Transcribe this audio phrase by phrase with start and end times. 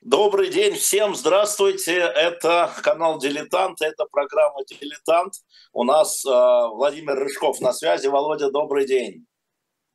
[0.00, 1.94] Добрый день всем, здравствуйте.
[1.96, 5.34] Это канал «Дилетант», это программа «Дилетант».
[5.72, 8.06] У нас э, Владимир Рыжков на связи.
[8.06, 9.26] Володя, добрый день.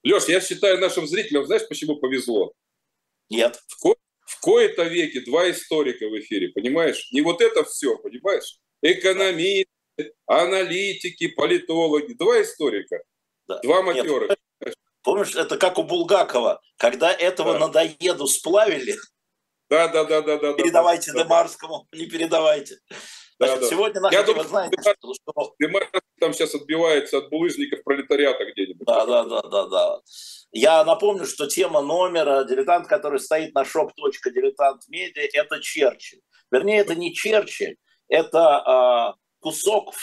[0.04, 2.52] Леш, я считаю нашим зрителям, знаешь, почему повезло?
[3.30, 3.64] Нет.
[3.68, 3.96] В, ко-
[4.26, 7.08] в кои-то веке два историка в эфире, понимаешь?
[7.14, 8.60] Не вот это все, понимаешь?
[8.82, 9.70] Экономисты,
[10.26, 12.14] аналитики, политологи.
[12.14, 13.02] Два историка,
[13.48, 13.62] Да.
[13.62, 14.36] два Нет, матера.
[15.04, 17.60] Помнишь, это как у Булгакова, когда этого Да.
[17.68, 18.96] надоеду сплавили,
[19.70, 20.54] Да, да, да, да, да.
[20.54, 21.24] передавайте да, да.
[21.26, 22.78] Демарскому, не передавайте.
[23.40, 23.70] Да, Значит, да.
[23.70, 25.90] сегодня наша Я думаю, знаете, Демар- что- Демарк
[26.20, 28.86] там сейчас отбивается от булыжников пролетариата где-нибудь.
[28.86, 30.00] Да, да, да, да, да.
[30.52, 36.22] Я напомню, что тема номера дилетант, который стоит на shop.diletantmedia, это Черчилль.
[36.52, 37.76] Вернее, это не Черчилль,
[38.08, 39.98] это а, кусок а,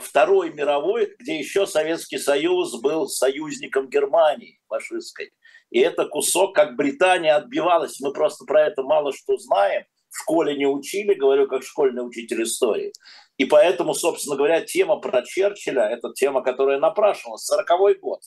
[0.00, 5.32] Второй мировой, где еще Советский Союз был союзником Германии фашистской.
[5.70, 7.98] И это кусок, как Британия отбивалась.
[8.00, 9.84] Мы просто про это мало что знаем.
[10.10, 12.92] В школе не учили, говорю, как школьный учитель истории.
[13.36, 17.50] И поэтому, собственно говоря, тема про Черчилля– это тема, которая напрашивалась.
[17.52, 18.20] 40-й год.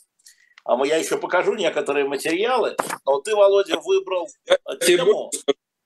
[0.66, 5.14] А я еще покажу некоторые материалы, но ты, Володя, выбрал Я э, тебе, тему.
[5.14, 5.40] больше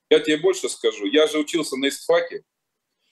[0.09, 1.05] я тебе больше скажу.
[1.05, 2.43] Я же учился на истфаке,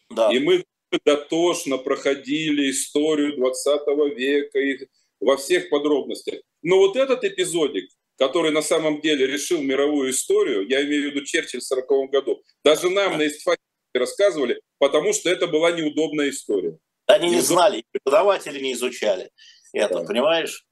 [0.10, 0.32] Да.
[0.34, 0.66] и мы
[1.06, 4.88] дотошно проходили историю 20 века и
[5.20, 6.42] во всех подробностях.
[6.62, 11.26] Но вот этот эпизодик, который на самом деле решил мировую историю, я имею в виду
[11.26, 13.62] Черчилль в 40 году, даже нам на истфаке
[13.94, 16.78] рассказывали, потому что это была неудобная история.
[17.08, 19.32] Они не знали, преподаватели не изучали
[19.74, 20.04] это, Да.
[20.06, 20.66] понимаешь?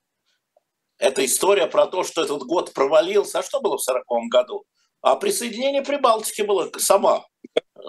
[0.97, 3.39] Это история про то, что этот год провалился.
[3.39, 4.65] А что было в 40 году?
[5.01, 7.25] А присоединение Прибалтики было сама.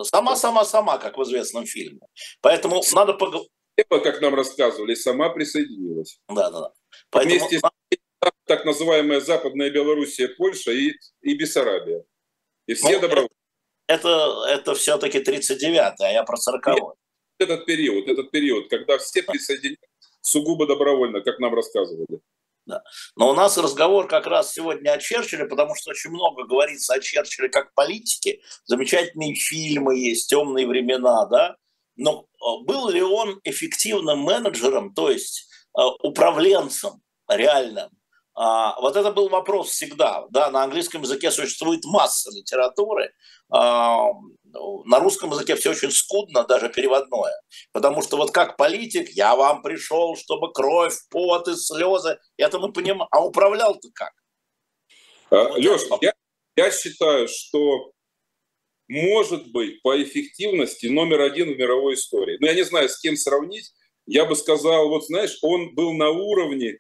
[0.03, 2.01] Сама, сама, сама, как в известном фильме.
[2.41, 3.51] Поэтому надо поговорить.
[3.89, 6.19] Как нам рассказывали, сама присоединилась.
[6.29, 6.73] Да, да, да.
[7.11, 7.63] Поэтому Вместе с
[8.45, 10.93] так называемая Западная Белоруссия, Польша и,
[11.23, 12.05] и Бессарабия.
[12.67, 13.35] И все Ну, добровольцы.
[13.87, 16.95] это, это все-таки 39-й, а я про 40
[17.39, 19.87] Этот период, этот период, когда все присоединяются
[20.21, 22.21] сугубо добровольно, как нам рассказывали.
[23.17, 27.01] Но у нас разговор как раз сегодня о Черчилле, потому что очень много говорится о
[27.01, 28.41] Черчилле как политике.
[28.65, 31.57] Замечательные фильмы есть, темные времена, да.
[31.97, 35.49] Но э, был ли он эффективным менеджером, то есть
[35.79, 37.91] э, управленцем реальным?
[38.35, 40.25] А, Вот это был вопрос всегда.
[40.31, 43.13] Да, на английском языке существует масса литературы.
[44.55, 47.35] А, На русском языке все очень скудно, даже переводное.
[47.73, 52.73] Потому что вот как политик, я вам пришел, чтобы кровь, пот и слезы, это мы
[52.73, 53.09] понимаем.
[53.11, 54.13] А управлял-то как?
[55.31, 56.13] Вот Леш, я,
[56.57, 57.93] я считаю, что
[58.89, 62.37] может быть по эффективности номер один в мировой истории.
[62.41, 63.73] Но я не знаю, с кем сравнить.
[64.07, 66.79] Я бы сказал, вот знаешь, он был на уровне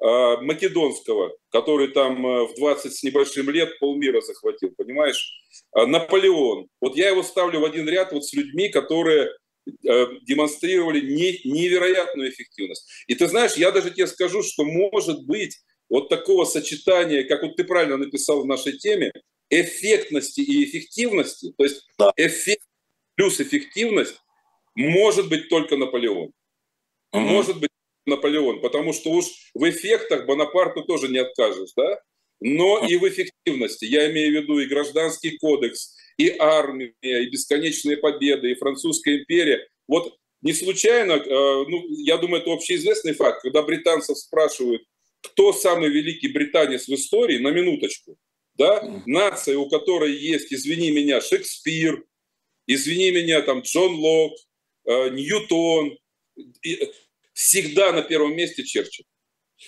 [0.00, 5.32] македонского, который там э, в 20 с небольшим лет полмира захватил, понимаешь?
[5.72, 6.68] А Наполеон.
[6.80, 9.30] Вот я его ставлю в один ряд вот с людьми, которые
[9.86, 12.88] э, демонстрировали не- невероятную эффективность.
[13.06, 15.56] И ты знаешь, я даже тебе скажу, что может быть
[15.88, 19.10] вот такого сочетания, как вот ты правильно написал в нашей теме,
[19.50, 22.12] эффектности и эффективности, то есть Да.
[22.16, 22.62] эффект
[23.14, 24.20] плюс эффективность,
[24.74, 26.30] может быть только Наполеон.
[27.12, 27.70] Может быть
[28.08, 32.00] Наполеон, потому что уж в эффектах Бонапарту тоже не откажешь, да?
[32.40, 33.84] Но и в эффективности.
[33.84, 39.66] Я имею в виду и гражданский кодекс, и армия, и бесконечные победы, и французская империя.
[39.86, 44.82] Вот не случайно, э, ну, я думаю, это общеизвестный факт, когда британцев спрашивают,
[45.22, 48.16] кто самый великий британец в истории, на минуточку,
[48.54, 52.04] да, нация, у которой есть, извини меня, Шекспир,
[52.66, 54.36] извини меня, там, Джон Лок,
[54.84, 55.98] э, Ньютон,
[56.62, 56.90] и
[57.38, 59.04] всегда на первом месте Черчилль.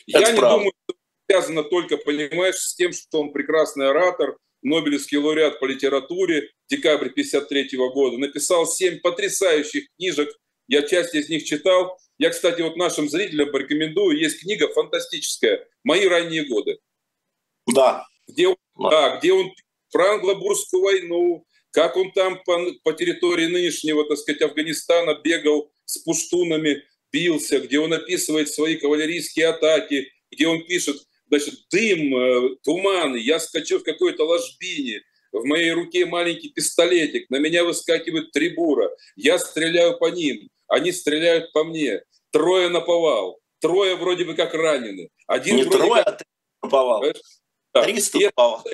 [0.09, 0.57] Это Я не правда.
[0.59, 0.99] думаю, что это
[1.31, 7.71] связано только, понимаешь, с тем, что он прекрасный оратор, Нобелевский лауреат по литературе, декабрь 53
[7.95, 10.29] года, написал семь потрясающих книжек,
[10.67, 11.97] я часть из них читал.
[12.19, 16.79] Я, кстати, вот нашим зрителям порекомендую, есть книга фантастическая «Мои ранние годы»,
[17.67, 18.05] Да.
[18.27, 18.91] где он, Да.
[18.91, 19.55] да, где он
[19.93, 25.99] про англобурскую войну, как он там по, по территории нынешнего, так сказать, Афганистана бегал с
[25.99, 30.97] пуштунами, бился, где он описывает свои кавалерийские атаки, где он пишет,
[31.29, 35.03] значит, дым, э, туман, я скачу в какой-то ложбине,
[35.33, 41.53] в моей руке маленький пистолетик, на меня выскакивает трибура, я стреляю по ним, они стреляют
[41.53, 46.15] по мне, трое наповал, трое вроде бы как ранены, один Не вроде трое, как...
[46.15, 46.27] а три
[46.63, 47.05] наповал.
[47.73, 47.85] Да.
[47.85, 48.65] Триста И это, наповал.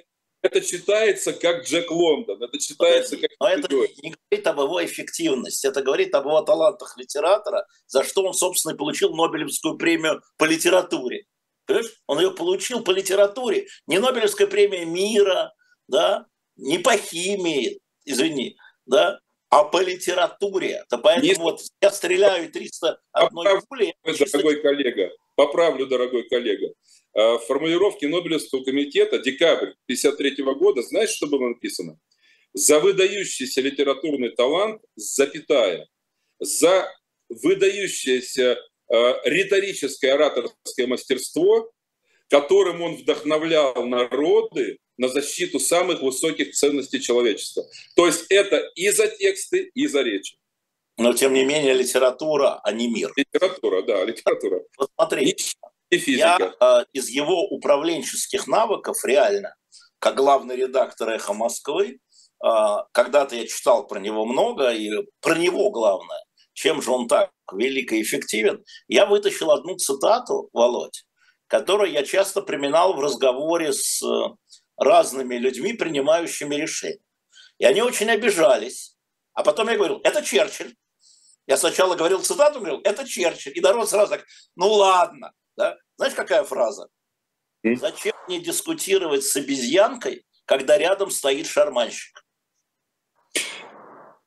[0.47, 3.31] Это читается как Джек Лондон, это читается как...
[3.41, 8.25] Но это не говорит об его эффективности, это говорит об его талантах литератора, за что
[8.25, 11.25] он, собственно, и получил Нобелевскую премию по литературе.
[11.67, 11.91] Понимаешь?
[12.07, 13.67] Он ее получил по литературе.
[13.87, 15.53] Не Нобелевская премия мира,
[15.89, 16.27] да,
[16.57, 18.57] не по химии, извини,
[18.87, 19.19] да,
[19.51, 20.85] а по литературе.
[20.89, 21.41] То поэтому Есть...
[21.41, 23.95] вот я стреляю 300 одной пули.
[24.05, 26.73] Дорогой коллега, поправлю, дорогой коллега.
[27.15, 31.99] А, в формулировке Нобелевского комитета декабрь 1953 года, знаешь, что было написано?
[32.53, 35.89] За выдающийся литературный талант, запятая,
[36.39, 36.91] за
[37.29, 38.59] выдающееся
[38.89, 41.71] э, риторическое ораторское мастерство,
[42.29, 47.65] которым он вдохновлял народы на защиту самых высоких ценностей человечества.
[47.95, 50.37] То есть это и за тексты, и за речи.
[50.99, 53.13] Но тем не менее литература, а не мир.
[53.17, 54.63] Литература, да, литература.
[54.79, 55.37] Вот смотри, и,
[55.91, 56.37] и физика.
[56.39, 59.55] я э, из его управленческих навыков реально,
[59.99, 61.99] как главный редактор «Эхо Москвы»,
[62.43, 62.49] э,
[62.93, 64.91] когда-то я читал про него много, и
[65.21, 71.05] про него главное, чем же он так велик и эффективен, я вытащил одну цитату, Володь,
[71.47, 74.35] которую я часто применял в разговоре с э,
[74.77, 77.01] разными людьми, принимающими решения.
[77.59, 78.97] И они очень обижались.
[79.33, 80.75] А потом я говорил, это Черчилль.
[81.47, 83.57] Я сначала говорил цитату, говорил, это Черчилль.
[83.57, 84.25] И народ сразу так,
[84.57, 85.33] ну ладно.
[85.57, 85.77] Да?
[85.97, 86.89] Знаешь, какая фраза?
[87.63, 92.25] Зачем мне дискутировать с обезьянкой, когда рядом стоит шарманщик?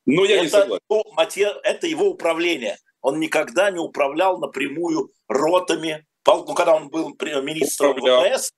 [0.06, 0.84] Ну, я это, не согласен.
[0.88, 2.78] Его, это его управление.
[3.00, 8.52] Он никогда не управлял напрямую ротами, ну, когда он был министром ВВС,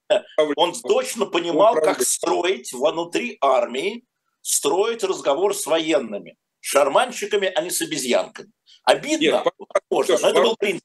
[0.57, 4.05] он точно понимал, как строить внутри армии,
[4.41, 8.51] строить разговор с военными, шарманщиками, а не с обезьянками.
[8.85, 9.47] Обидно, Нет,
[9.91, 10.85] возможно, но это был принцип.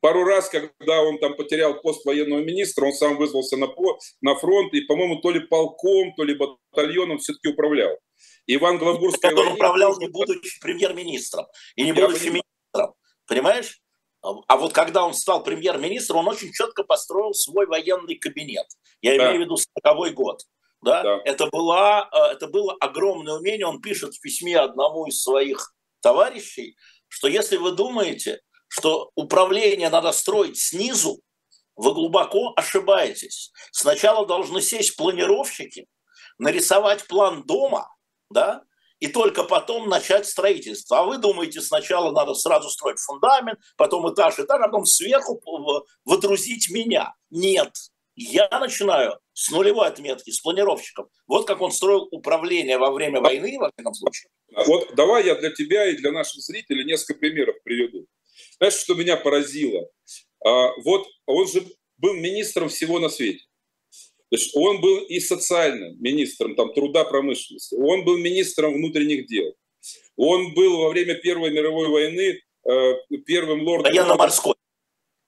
[0.00, 3.68] Пару раз, когда он там потерял пост военного министра, он сам вызвался на,
[4.22, 7.98] на фронт, и, по-моему, то ли полком, то ли батальоном все-таки управлял.
[8.46, 9.34] Иван Глобурская...
[9.34, 11.46] Он управлял, не будучи премьер-министром,
[11.76, 12.94] и не будучи министром.
[13.26, 13.80] Понимаешь?
[14.22, 18.66] А вот когда он стал премьер-министром, он очень четко построил свой военный кабинет.
[19.00, 19.24] Я да.
[19.24, 20.42] имею в виду 40 год.
[20.82, 21.02] Да?
[21.02, 21.20] Да.
[21.24, 23.66] Это, была, э, это было огромное умение.
[23.66, 26.76] Он пишет в письме одному из своих товарищей,
[27.08, 31.20] что если вы думаете, что управление надо строить снизу,
[31.76, 33.52] вы глубоко ошибаетесь.
[33.72, 35.86] Сначала должны сесть планировщики,
[36.38, 37.88] нарисовать план дома,
[38.30, 38.62] да,
[39.00, 41.00] и только потом начать строительство.
[41.00, 45.40] А вы думаете, сначала надо сразу строить фундамент, потом этаж, этаж, а потом сверху
[46.04, 47.14] водрузить меня.
[47.30, 47.72] Нет,
[48.14, 51.08] я начинаю с нулевой отметки, с планировщиком.
[51.26, 54.30] Вот как он строил управление во время войны, во всяком случае.
[54.66, 58.06] Вот давай я для тебя и для наших зрителей несколько примеров приведу.
[58.58, 59.88] Знаешь, что меня поразило?
[60.44, 61.64] А, вот он же
[61.96, 63.44] был министром всего на свете.
[64.30, 69.54] То есть он был и социальным министром там, труда промышленности, он был министром внутренних дел,
[70.16, 72.92] он был во время Первой мировой войны э,
[73.26, 73.92] первым лордом...
[73.92, 74.54] Военно-морской.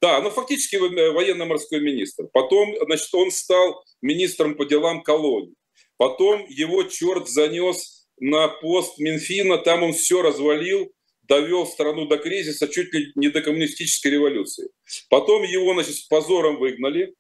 [0.00, 2.28] Да, ну фактически военно-морской министр.
[2.32, 5.54] Потом, значит, он стал министром по делам колоний.
[5.96, 12.68] Потом его черт занес на пост Минфина, там он все развалил, довел страну до кризиса,
[12.68, 14.68] чуть ли не до коммунистической революции.
[15.08, 17.14] Потом его, значит, с позором выгнали,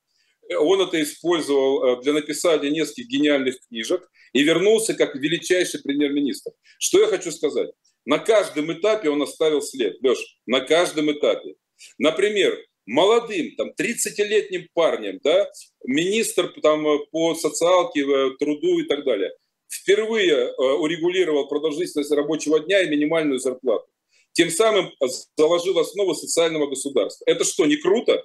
[0.56, 6.52] он это использовал э, для написания нескольких гениальных книжек и вернулся как величайший премьер-министр.
[6.78, 7.70] Что я хочу сказать?
[8.04, 11.54] На каждом этапе он оставил след, Леш, на каждом этапе.
[11.98, 15.50] Например, молодым, там, 30-летним парнем, да,
[15.84, 19.32] министр там, по социалке, э, труду и так далее,
[19.68, 23.86] впервые э, урегулировал продолжительность рабочего дня и минимальную зарплату.
[24.32, 24.90] Тем самым
[25.36, 27.24] заложил основу социального государства.
[27.26, 28.24] Это что, не круто?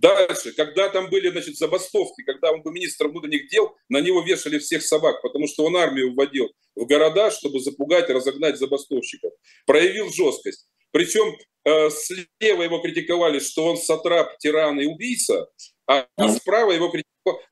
[0.00, 4.58] Дальше, когда там были значит, забастовки, когда он был министром внутренних дел, на него вешали
[4.58, 9.32] всех собак, потому что он армию вводил в города, чтобы запугать разогнать забастовщиков.
[9.66, 10.66] Проявил жесткость.
[10.90, 15.50] Причем э, слева его критиковали, что он сатрап, тиран и убийца,
[15.86, 16.92] а, а справа его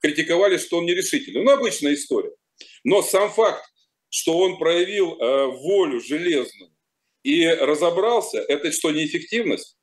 [0.01, 1.43] критиковали, что он нерешительный.
[1.43, 2.33] Ну, обычная история.
[2.83, 3.63] Но сам факт,
[4.09, 6.71] что он проявил э, волю железную
[7.23, 9.77] и разобрался, это что, неэффективность?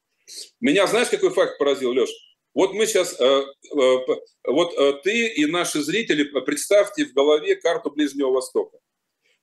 [0.59, 2.11] Меня знаешь, какой факт поразил, Леша?
[2.55, 3.97] Вот мы сейчас, э, э,
[4.45, 8.79] вот э, ты и наши зрители, представьте в голове карту Ближнего Востока.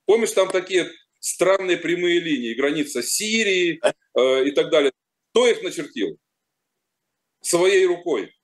[0.05, 0.89] Помнишь, там такие
[1.19, 3.79] странные прямые линии, граница Сирии
[4.17, 4.91] и так далее.
[5.29, 6.17] Кто их начертил?
[7.41, 8.35] Своей рукой.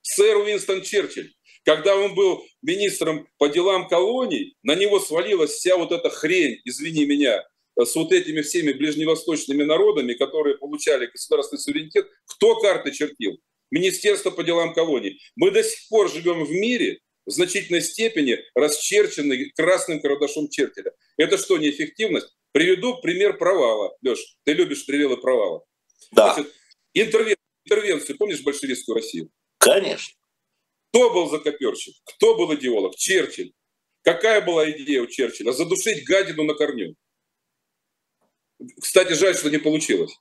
[0.00, 1.32] Сэр Уинстон Черчилль.
[1.64, 7.06] Когда он был министром по делам колоний, на него свалилась вся вот эта хрень, извини
[7.06, 7.44] меня,
[7.78, 12.06] с вот этими всеми ближневосточными народами, которые получали государственный суверенитет.
[12.26, 13.38] Кто карты чертил?
[13.74, 15.20] Министерство по делам колоний.
[15.34, 20.92] Мы до сих пор живем в мире, в значительной степени расчерченный красным карандашом Черчилля.
[21.16, 22.28] Это что, неэффективность?
[22.52, 23.96] Приведу пример провала.
[24.00, 25.64] Леш, ты любишь привелы провала.
[26.12, 26.34] Да.
[26.34, 26.54] Значит,
[26.92, 29.30] интервенцию помнишь большевистскую Россию?
[29.58, 30.14] Конечно.
[30.90, 31.96] Кто был закоперщик?
[32.04, 32.94] Кто был идеолог?
[32.94, 33.54] Черчилль.
[34.02, 35.50] Какая была идея у Черчилля?
[35.50, 36.94] Задушить гадину на корню.
[38.80, 40.16] Кстати, жаль, что не получилось.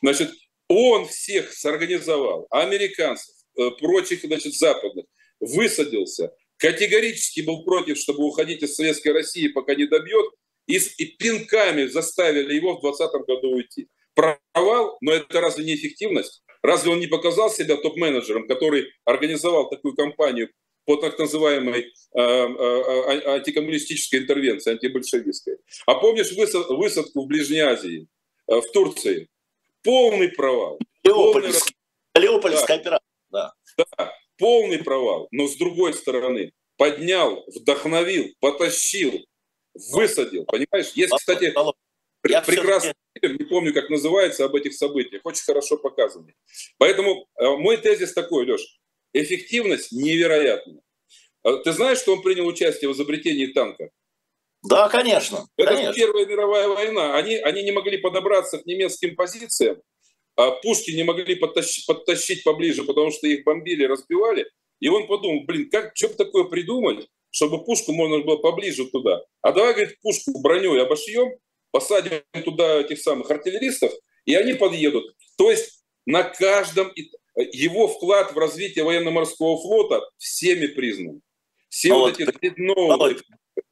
[0.00, 0.30] Значит,
[0.72, 5.06] он всех сорганизовал, американцев, э, прочих, значит, западных,
[5.40, 10.26] высадился, категорически был против, чтобы уходить из Советской России, пока не добьет,
[10.66, 13.88] и, и пинками заставили его в 2020 году уйти.
[14.14, 16.42] Провал, но это разве не эффективность?
[16.62, 20.50] Разве он не показал себя топ-менеджером, который организовал такую кампанию
[20.84, 25.56] по так называемой э, э, антикоммунистической интервенции, антибольшевистской?
[25.86, 28.06] А помнишь высадку в Ближней Азии,
[28.48, 29.28] э, в Турции?
[29.82, 30.78] Полный провал.
[31.04, 31.74] Леопольская,
[32.14, 32.26] полный...
[32.26, 32.74] Леопольская да.
[32.74, 33.06] операция.
[33.30, 33.52] Да.
[33.76, 35.28] да, полный провал.
[35.30, 39.24] Но с другой стороны, поднял, вдохновил, потащил,
[39.92, 40.44] высадил.
[40.44, 40.92] Понимаешь?
[40.94, 41.52] Есть, кстати,
[42.22, 45.22] прекрасный фильм, не помню, как называется, об этих событиях.
[45.24, 46.34] Очень хорошо показанный.
[46.78, 48.80] Поэтому э, мой тезис такой, Леш.
[49.12, 50.80] Эффективность невероятна.
[51.44, 53.90] Э, ты знаешь, что он принял участие в изобретении танка?
[54.62, 55.46] Да, конечно.
[55.56, 55.94] Это конечно.
[55.94, 57.16] Первая мировая война.
[57.16, 59.82] Они, они не могли подобраться к немецким позициям,
[60.36, 64.48] а пушки не могли подтащить, подтащить поближе, потому что их бомбили, разбивали.
[64.80, 69.22] И он подумал, блин, как, что бы такое придумать, чтобы пушку можно было поближе туда.
[69.40, 71.32] А давай, говорит, пушку броней обошьем,
[71.70, 73.92] посадим туда этих самых артиллеристов,
[74.24, 75.16] и они подъедут.
[75.36, 76.92] То есть на каждом
[77.36, 81.20] его вклад в развитие военно-морского флота всеми признан.
[81.68, 82.54] Все ну, вот, вот эти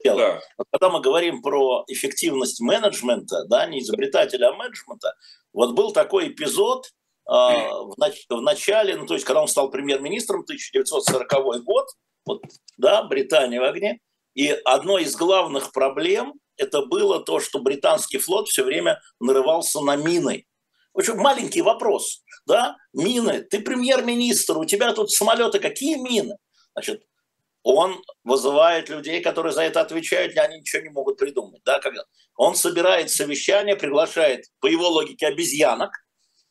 [0.05, 0.41] новые...
[0.59, 0.65] Да.
[0.73, 5.15] Когда мы говорим про эффективность менеджмента, да, не изобретателя, а менеджмента,
[5.53, 6.91] вот был такой эпизод э,
[7.31, 11.87] в, нач- в начале, ну, то есть, когда он стал премьер-министром, 1940 год,
[12.27, 12.43] вот,
[12.77, 13.99] да, Британия в огне,
[14.35, 19.97] и одной из главных проблем это было то, что британский флот все время нарывался на
[19.97, 20.45] мины.
[20.93, 26.37] В общем, маленький вопрос, да, мины, ты премьер-министр, у тебя тут самолеты, какие мины?
[26.75, 27.03] Значит,
[27.63, 31.63] он вызывает людей, которые за это отвечают, и они ничего не могут придумать.
[31.65, 31.79] Да?
[31.79, 32.05] Когда
[32.37, 35.93] он собирает совещание, приглашает, по его логике, обезьянок,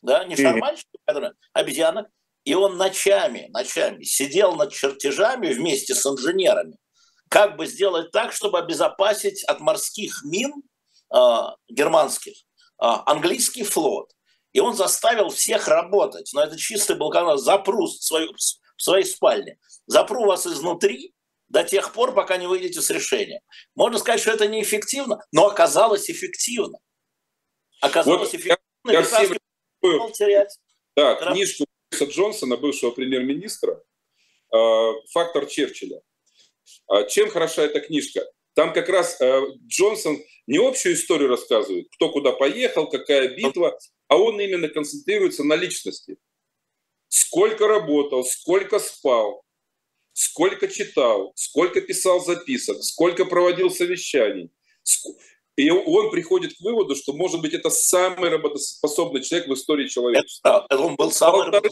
[0.01, 2.07] да, не шарманщиков, которые, обезьянок,
[2.45, 6.77] и он ночами, ночами сидел над чертежами вместе с инженерами,
[7.27, 10.53] как бы сделать так, чтобы обезопасить от морских мин
[11.13, 11.17] э,
[11.67, 14.11] германских э, английский флот.
[14.51, 16.31] И он заставил всех работать.
[16.33, 17.37] Но это чистый был канал.
[17.37, 18.33] Запру свою,
[18.79, 19.59] в своей спальне.
[19.85, 21.13] Запру вас изнутри
[21.49, 23.41] до тех пор, пока не выйдете с решением.
[23.75, 26.79] Можно сказать, что это неэффективно, но оказалось эффективно.
[27.81, 28.57] Оказалось вот эффективно.
[28.87, 29.37] Я, я всем...
[30.13, 30.57] терять.
[30.95, 33.83] Да, книжку Бориса Джонсона, бывшего премьер-министра,
[34.53, 36.01] э, «Фактор Черчилля».
[36.87, 38.25] А чем хороша эта книжка?
[38.53, 44.17] Там как раз э, Джонсон не общую историю рассказывает, кто куда поехал, какая битва, а
[44.17, 46.17] он именно концентрируется на личности
[47.09, 49.43] сколько работал, сколько спал,
[50.13, 54.51] сколько читал, сколько писал записок, сколько проводил совещаний.
[55.57, 60.65] И он приходит к выводу, что, может быть, это самый работоспособный человек в истории человечества.
[60.69, 61.69] Это, он был самый полторы,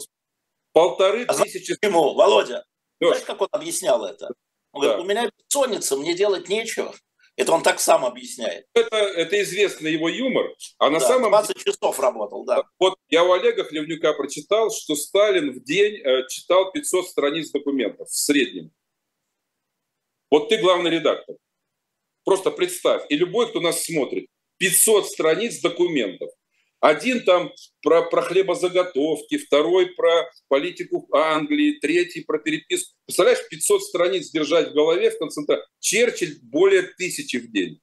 [0.72, 1.74] полторы а тысячи...
[1.80, 2.64] Ему, Володя,
[3.00, 3.08] Леш.
[3.10, 4.28] знаешь, как он объяснял это?
[4.72, 4.88] Он да.
[4.88, 6.94] говорит, у меня бессонница, мне делать нечего.
[7.38, 8.66] Это он так сам объясняет.
[8.74, 10.52] Это, это известный его юмор.
[10.78, 12.64] А на да, самом 20 часов работал, да.
[12.80, 18.08] Вот я у Олега Хлевнюка прочитал, что Сталин в день э, читал 500 страниц документов
[18.08, 18.72] в среднем.
[20.32, 21.36] Вот ты главный редактор.
[22.24, 24.26] Просто представь, и любой, кто нас смотрит,
[24.56, 26.30] 500 страниц документов.
[26.80, 32.94] Один там про, про хлебозаготовки, второй про политику Англии, третий про переписку.
[33.04, 35.66] Представляешь, 500 страниц держать в голове в концентрации.
[35.80, 37.80] Черчилль более тысячи в день.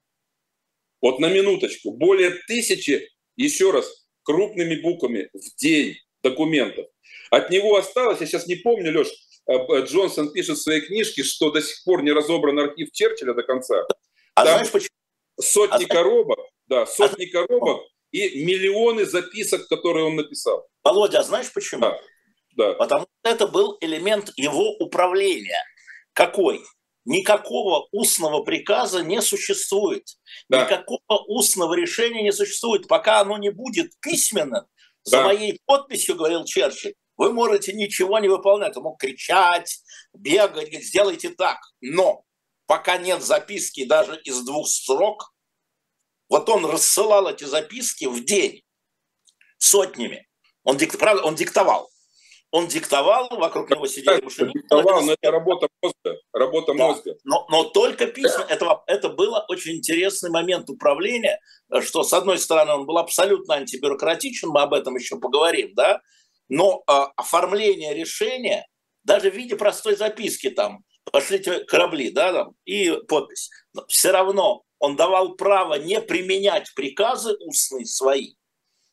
[1.02, 1.92] Вот на минуточку.
[1.92, 6.86] Более тысячи, еще раз, крупными буквами в день документов.
[7.32, 9.10] От него осталось, я сейчас не помню, Леш,
[9.48, 13.44] э, Джонсон пишет в своей книжке, что до сих пор не разобран архив Черчилля до
[13.44, 13.86] конца.
[14.36, 14.90] А Там знаешь почему?
[15.38, 20.68] Сотни а коробок, да, сотни а коробок и миллионы записок, которые он написал.
[20.84, 21.82] Володя, а знаешь почему?
[21.82, 22.00] Да.
[22.56, 22.74] да.
[22.74, 25.64] Потому что это был элемент его управления.
[26.14, 26.64] Какой?
[27.06, 30.04] Никакого устного приказа не существует.
[30.50, 30.64] Да.
[30.64, 32.88] Никакого устного решения не существует.
[32.88, 34.66] Пока оно не будет письменным,
[35.06, 38.76] за моей подписью, говорил Черчилль, вы можете ничего не выполнять.
[38.76, 39.80] Он мог кричать,
[40.14, 41.60] бегать, сделайте так.
[41.80, 42.24] Но
[42.66, 45.32] пока нет записки даже из двух строк,
[46.30, 48.64] вот он рассылал эти записки в день
[49.58, 50.28] сотнями.
[50.64, 51.90] Он, дик, правда, он диктовал.
[52.52, 54.52] Он диктовал, вокруг него сидели машины.
[54.54, 56.22] Диктовал, но это работа мозга.
[56.32, 57.16] Работа да, мозга.
[57.24, 58.46] Но, но только письма.
[58.48, 61.40] Это, это был очень интересный момент управления,
[61.82, 66.02] что, с одной стороны, он был абсолютно антибюрократичен, мы об этом еще поговорим, да,
[66.48, 68.66] Но э, оформление решения,
[69.04, 73.50] даже в виде простой записки там, пошлите корабли, да, там, и подпись,
[73.88, 78.36] все равно он давал право не применять приказы устные свои,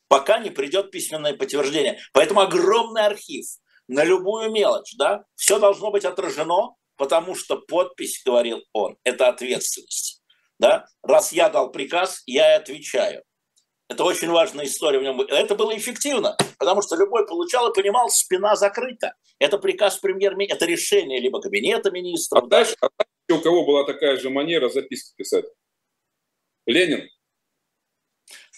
[0.09, 1.99] пока не придет письменное подтверждение.
[2.13, 3.47] Поэтому огромный архив
[3.89, 10.23] на любую мелочь, да, все должно быть отражено, потому что подпись, говорил он, это ответственность.
[10.59, 10.87] Да?
[11.03, 13.25] Раз я дал приказ, я и отвечаю.
[13.89, 15.21] Это очень важная история в нем.
[15.21, 19.15] Это было эффективно, потому что любой получал и понимал, спина закрыта.
[19.39, 22.45] Это приказ премьер-министра, это решение либо кабинета министров.
[22.45, 25.45] А дальше, а дальше у кого была такая же манера записки писать?
[26.67, 27.09] Ленин.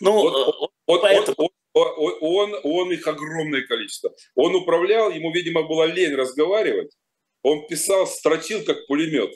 [0.00, 1.50] Ну, вот, вот, поэтому...
[1.72, 4.14] он, он, он, он их огромное количество.
[4.34, 6.92] Он управлял, ему, видимо, была лень разговаривать.
[7.42, 9.32] Он писал, строчил как пулемет.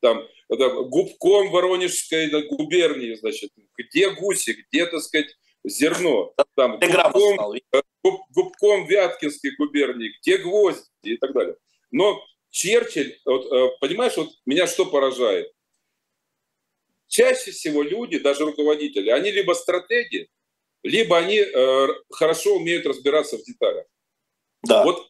[0.00, 6.32] Там, это, губком Воронежской губернии, значит, где гуси, где, так сказать, зерно.
[6.54, 11.56] Там, губком, э, губ, губком Вяткинской губернии, где гвозди и так далее.
[11.90, 15.52] Но Черчилль, вот, э, понимаешь, вот меня что поражает?
[17.08, 20.28] Чаще всего люди, даже руководители, они либо стратеги,
[20.82, 23.86] либо они э, хорошо умеют разбираться в деталях.
[24.62, 24.84] Да.
[24.84, 25.06] Вот,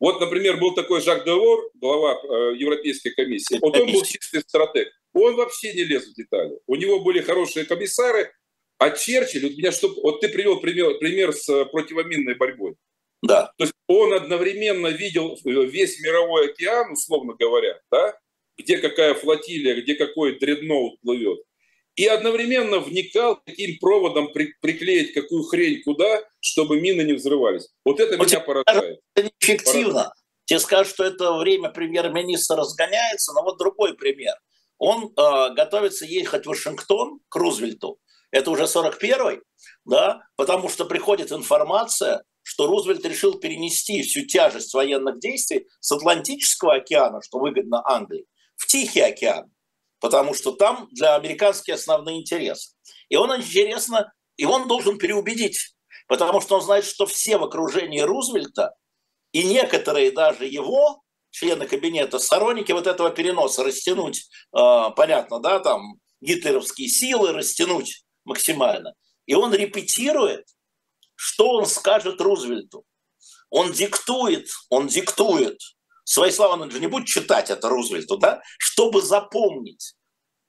[0.00, 3.58] вот, например, был такой Жак Делор, глава э, Европейской комиссии.
[3.60, 4.88] Вот он был чистый стратег.
[5.12, 6.58] Он вообще не лез в детали.
[6.66, 8.32] У него были хорошие комиссары,
[8.78, 12.74] а Черчилль, вот, меня, что, вот ты привел пример, пример с э, противоминной борьбой.
[13.22, 13.52] Да.
[13.56, 18.18] То есть он одновременно видел э, весь мировой океан, условно говоря, да,
[18.58, 21.40] где какая флотилия, где какой дредноут плывет.
[21.94, 27.68] И одновременно вникал, каким проводом при, приклеить какую хрень куда, чтобы мины не взрывались.
[27.84, 29.00] Вот это Но меня поражает.
[29.14, 30.12] Это неэффективно.
[30.46, 34.34] Тебе скажут, что это время премьер-министра разгоняется, но вот другой пример.
[34.78, 37.98] Он э, готовится ехать в Вашингтон к Рузвельту.
[38.32, 39.40] Это уже 41-й,
[39.84, 46.76] да, потому что приходит информация, что Рузвельт решил перенести всю тяжесть военных действий с Атлантического
[46.76, 48.26] океана, что выгодно Англии,
[48.62, 49.50] в Тихий океан,
[49.98, 52.76] потому что там для американские основные интересы.
[53.08, 55.74] И он интересно, и он должен переубедить,
[56.06, 58.74] потому что он знает, что все в окружении Рузвельта
[59.32, 65.96] и некоторые даже его члены кабинета, сторонники вот этого переноса, растянуть, э, понятно, да, там
[66.20, 68.94] гитлеровские силы растянуть максимально.
[69.26, 70.46] И он репетирует,
[71.16, 72.84] что он скажет Рузвельту.
[73.50, 75.58] Он диктует, он диктует
[76.04, 79.94] свои слова, он же не будет читать это Рузвельту, да, чтобы запомнить.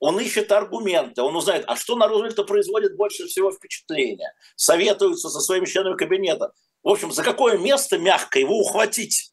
[0.00, 4.34] Он ищет аргументы, он узнает, а что на Рузвельта производит больше всего впечатления.
[4.56, 6.52] Советуется со своими членами кабинета.
[6.82, 9.32] В общем, за какое место мягко его ухватить?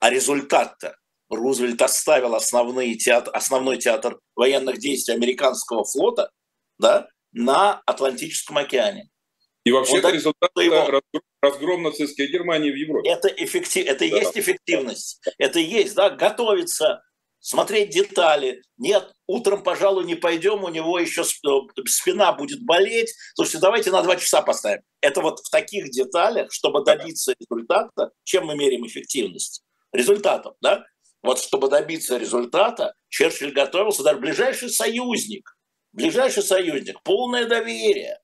[0.00, 0.96] А результат-то
[1.30, 6.30] Рузвельт оставил основной театр, основной театр военных действий американского флота
[6.78, 9.11] да, на Атлантическом океане.
[9.64, 11.00] И вообще это результат его...
[11.40, 13.08] разгром нацистской Германии в Европе.
[13.08, 13.86] Это, эффектив...
[13.86, 14.04] это да.
[14.04, 15.20] есть эффективность.
[15.38, 17.02] Это есть, да, готовиться,
[17.38, 18.62] смотреть детали.
[18.78, 23.12] Нет, утром, пожалуй, не пойдем, у него еще спина будет болеть.
[23.34, 24.82] Слушайте, давайте на два часа поставим.
[25.00, 29.62] Это вот в таких деталях, чтобы добиться результата, чем мы меряем эффективность?
[29.92, 30.84] Результатом, да?
[31.22, 35.56] Вот чтобы добиться результата, Черчилль готовился, даже ближайший союзник,
[35.92, 38.18] ближайший союзник, полное доверие.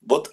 [0.00, 0.32] Вот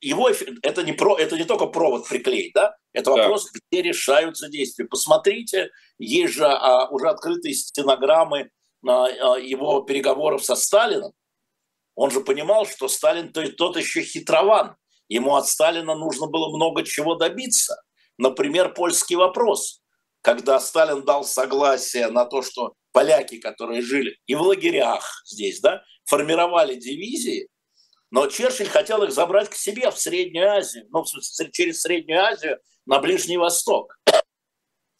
[0.00, 0.30] его
[0.62, 3.60] это не про это не только провод приклеить, да, это вопрос, да.
[3.70, 4.86] где решаются действия.
[4.86, 8.50] Посмотрите, есть же а, уже открытые стенограммы
[8.86, 11.12] а, а, его переговоров со Сталином.
[11.94, 14.76] Он же понимал, что Сталин то, тот еще хитрован.
[15.08, 17.82] Ему от Сталина нужно было много чего добиться.
[18.18, 19.80] Например, польский вопрос.
[20.22, 25.82] Когда Сталин дал согласие на то, что поляки, которые жили и в лагерях здесь, да,
[26.04, 27.48] формировали дивизии,
[28.10, 31.04] но Черчилль хотел их забрать к себе в Среднюю Азию, ну,
[31.52, 33.98] через Среднюю Азию на Ближний Восток.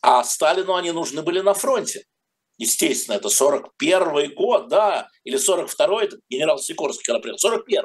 [0.03, 2.05] А Сталину они нужны были на фронте.
[2.59, 7.85] Естественно, это 41 год, да, или 42-й, это генерал Сикорский, когда приехал, 41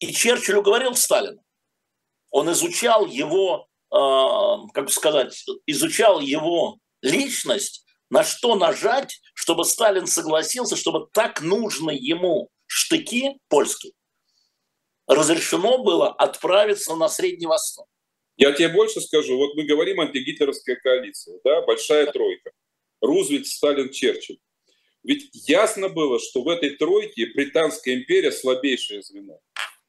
[0.00, 1.40] И Черчилль уговорил Сталина.
[2.30, 10.76] Он изучал его, э, как сказать, изучал его личность, на что нажать, чтобы Сталин согласился,
[10.76, 13.92] чтобы так нужны ему штыки польские,
[15.10, 17.86] разрешено было отправиться на Средний Восток.
[18.36, 19.36] Я тебе больше скажу.
[19.36, 22.52] Вот мы говорим антигитлеровская коалиция, да, большая тройка.
[23.02, 24.38] Рузвельт, Сталин, Черчилль.
[25.02, 29.40] Ведь ясно было, что в этой тройке Британская империя слабейшее звено.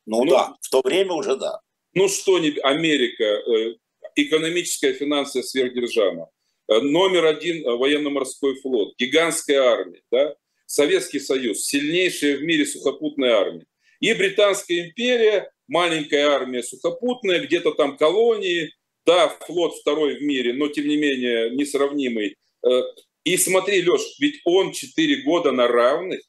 [0.05, 1.61] Ну, ну да, в то время уже да.
[1.93, 3.75] Ну что не Америка, э,
[4.15, 6.29] экономическая финансовая сверхдержава,
[6.67, 10.35] э, номер один э, военно-морской флот, гигантская армия, да?
[10.65, 13.65] Советский Союз, сильнейшая в мире сухопутная армия.
[14.01, 18.73] И Британская империя, маленькая армия сухопутная, где-то там колонии,
[19.05, 22.35] Да, флот второй в мире, но тем не менее несравнимый.
[22.63, 22.81] Э,
[23.23, 26.21] и смотри, Леш, ведь он 4 года на равных,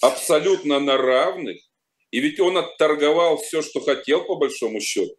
[0.00, 1.60] абсолютно на равных,
[2.12, 5.16] и ведь он отторговал все, что хотел, по большому счету.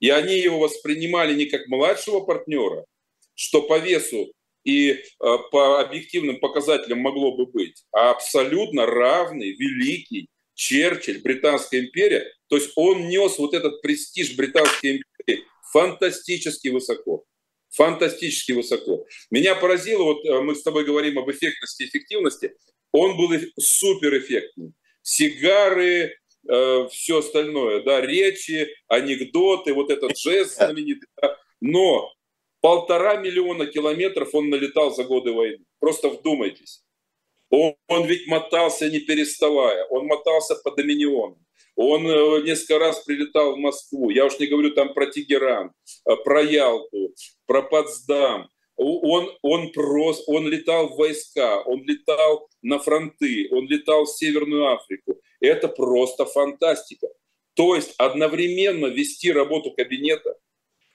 [0.00, 2.84] И они его воспринимали не как младшего партнера,
[3.34, 4.30] что по весу
[4.64, 5.02] и э,
[5.50, 12.26] по объективным показателям могло бы быть, а абсолютно равный, великий Черчилль, Британская империя.
[12.48, 17.24] То есть он нес вот этот престиж Британской империи фантастически высоко.
[17.70, 19.06] Фантастически высоко.
[19.30, 22.56] Меня поразило, вот э, мы с тобой говорим об эффектности и эффективности,
[22.90, 24.72] он был суперэффектный.
[25.02, 26.16] Сигары,
[26.48, 31.08] э, все остальное, да, речи, анекдоты, вот этот жест знаменитый.
[31.20, 31.38] Да.
[31.60, 32.14] Но
[32.62, 35.64] полтора миллиона километров он налетал за годы войны.
[35.78, 36.85] Просто вдумайтесь.
[37.50, 41.38] Он, он ведь мотался не переставая, он мотался по Доминиону.
[41.76, 44.10] Он э, несколько раз прилетал в Москву.
[44.10, 45.72] Я уж не говорю там про Тегеран,
[46.08, 47.14] э, про Ялту,
[47.46, 48.48] про Потсдам.
[48.78, 54.70] Он, он, прос, он летал в войска, он летал на фронты, он летал в Северную
[54.70, 55.18] Африку.
[55.40, 57.08] Это просто фантастика.
[57.54, 60.34] То есть одновременно вести работу кабинета,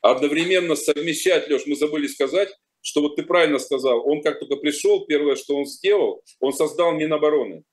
[0.02, 5.06] одновременно совмещать, Леш, мы забыли сказать, что вот ты правильно сказал, он как только пришел,
[5.06, 7.64] первое, что он сделал, он создал Минобороны.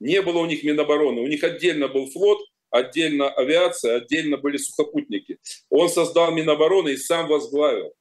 [0.00, 2.38] Не было у них Минобороны, у них отдельно был флот,
[2.70, 5.38] отдельно авиация, отдельно были сухопутники.
[5.70, 7.92] Он создал Минобороны и сам возглавил.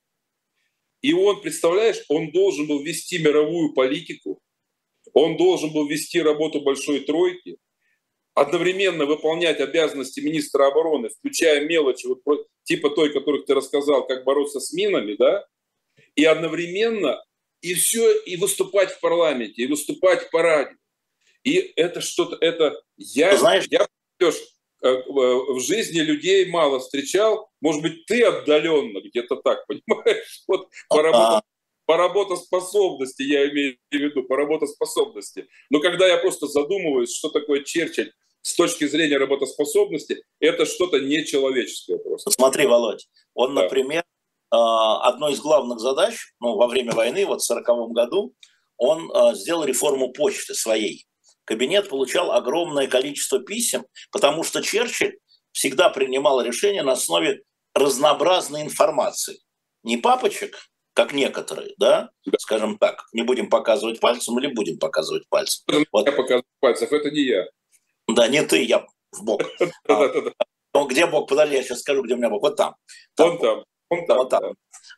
[1.02, 4.42] И он, представляешь, он должен был вести мировую политику,
[5.14, 7.58] он должен был вести работу Большой Тройки,
[8.34, 14.60] одновременно выполнять обязанности министра обороны, включая мелочи, вот, типа той, которых ты рассказал, как бороться
[14.60, 15.46] с минами, да,
[16.18, 17.24] и одновременно
[17.62, 20.76] и все, и выступать в парламенте, и выступать по радио.
[21.44, 23.88] И это что-то, это я, Знаешь, я
[24.20, 24.36] Леш,
[24.84, 31.02] э, в жизни людей мало встречал, может быть, ты отдаленно где-то так, понимаешь, вот по,
[31.02, 31.42] работа,
[31.86, 35.48] по работоспособности, я имею в виду, по работоспособности.
[35.70, 41.98] Но когда я просто задумываюсь, что такое Черчилль с точки зрения работоспособности, это что-то нечеловеческое
[41.98, 42.32] просто.
[42.32, 43.64] Смотри, Володь, он, да.
[43.64, 44.04] например,
[44.50, 48.34] одной из главных задач ну, во время войны, вот в 1940 году,
[48.78, 51.06] он а, сделал реформу почты своей.
[51.46, 55.18] Кабинет получал огромное количество писем, потому что Черчилль
[55.52, 57.42] всегда принимал решения на основе
[57.74, 59.40] разнообразной информации.
[59.84, 65.64] Не папочек, как некоторые, да, скажем так, не будем показывать пальцем или будем показывать пальцем.
[65.92, 66.06] Вот.
[66.06, 67.46] Я показываю пальцев, это не я.
[68.08, 69.42] Да, не ты, я в бок.
[70.74, 71.28] А, где бок?
[71.28, 72.44] Подожди, я сейчас скажу, где у меня бок.
[72.44, 72.76] Вот там.
[73.18, 73.64] Вон там.
[73.90, 74.44] Он, вот так.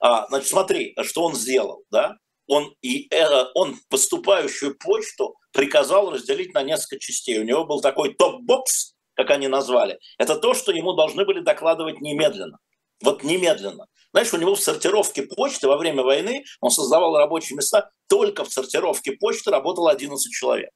[0.01, 2.15] А, значит, смотри, что он сделал, да?
[2.47, 7.39] Он, и, э, он поступающую почту приказал разделить на несколько частей.
[7.39, 9.99] У него был такой топ-бокс, как они назвали.
[10.17, 12.57] Это то, что ему должны были докладывать немедленно.
[13.01, 13.85] Вот немедленно.
[14.11, 17.91] Знаешь, у него в сортировке почты во время войны он создавал рабочие места.
[18.07, 20.71] Только в сортировке почты работало 11 человек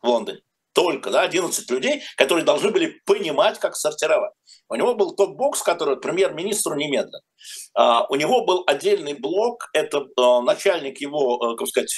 [0.00, 0.40] в Лондоне
[0.72, 4.32] только, да, 11 людей, которые должны были понимать, как сортировать.
[4.68, 7.22] У него был ток-бокс, который премьер-министру немедленно.
[7.74, 11.92] А, у него был отдельный блок, это а, начальник его, а, как сказать,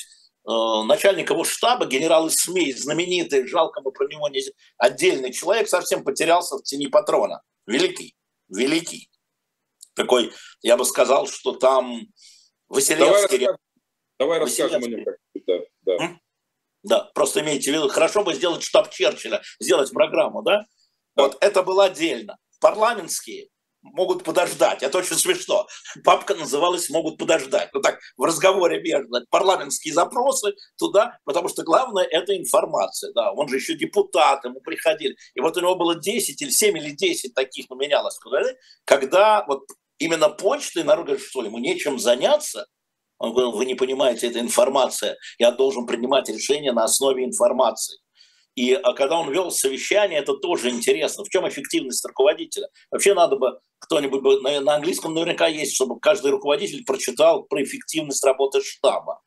[0.46, 4.40] а, начальник его штаба, генерал Исмей, знаменитый, жалко мы про него не...
[4.78, 7.42] Отдельный человек совсем потерялся в тени патрона.
[7.66, 8.14] Великий,
[8.48, 9.11] великий.
[9.94, 12.06] Такой, я бы сказал, что там
[12.68, 13.38] Василевский...
[13.38, 13.56] Давай,
[14.18, 15.04] давай расскажем о нем.
[15.46, 16.20] Да, да.
[16.83, 20.64] Да, просто имейте в виду, хорошо бы сделать штаб Черчилля, сделать программу, да?
[21.14, 22.38] Вот это было отдельно.
[22.61, 23.49] Парламентские
[23.83, 24.83] могут подождать.
[24.83, 25.66] Это очень смешно.
[26.05, 27.71] Папка называлась «Могут подождать».
[27.73, 33.12] Ну так, в разговоре между парламентские запросы туда, потому что главное– это информация.
[33.14, 35.16] Да, он же еще депутат, ему приходили.
[35.35, 38.19] И вот у него было 10 или 7 или 10 таких, ну, менялось,
[38.85, 39.64] когда вот
[39.99, 42.66] именно почты, народ говорит, что ему нечем заняться–
[43.20, 45.16] он говорил, вы не понимаете, это информация.
[45.38, 47.98] Я должен принимать решения на основе информации.
[48.54, 51.24] И а когда он вел совещание, это тоже интересно.
[51.24, 52.68] В чем эффективность руководителя?
[52.90, 58.24] Вообще надо бы кто-нибудь на, на английском наверняка есть, чтобы каждый руководитель прочитал про эффективность
[58.24, 59.20] работы штаба.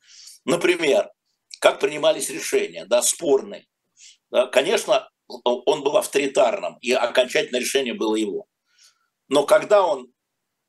[0.44, 1.12] Например,
[1.60, 3.68] как принимались решения, да, спорные.
[4.32, 8.48] Да, конечно, он был авторитарным, и окончательное решение было его.
[9.30, 10.12] Но когда он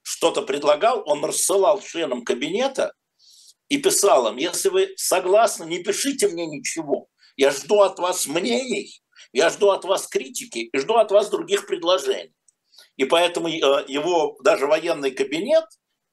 [0.02, 2.92] что-то предлагал, он рассылал членам кабинета
[3.68, 7.08] и писал им, если вы согласны, не пишите мне ничего.
[7.36, 11.66] Я жду от вас мнений, я жду от вас критики и жду от вас других
[11.66, 12.34] предложений.
[12.96, 15.64] И поэтому э, его даже военный кабинет,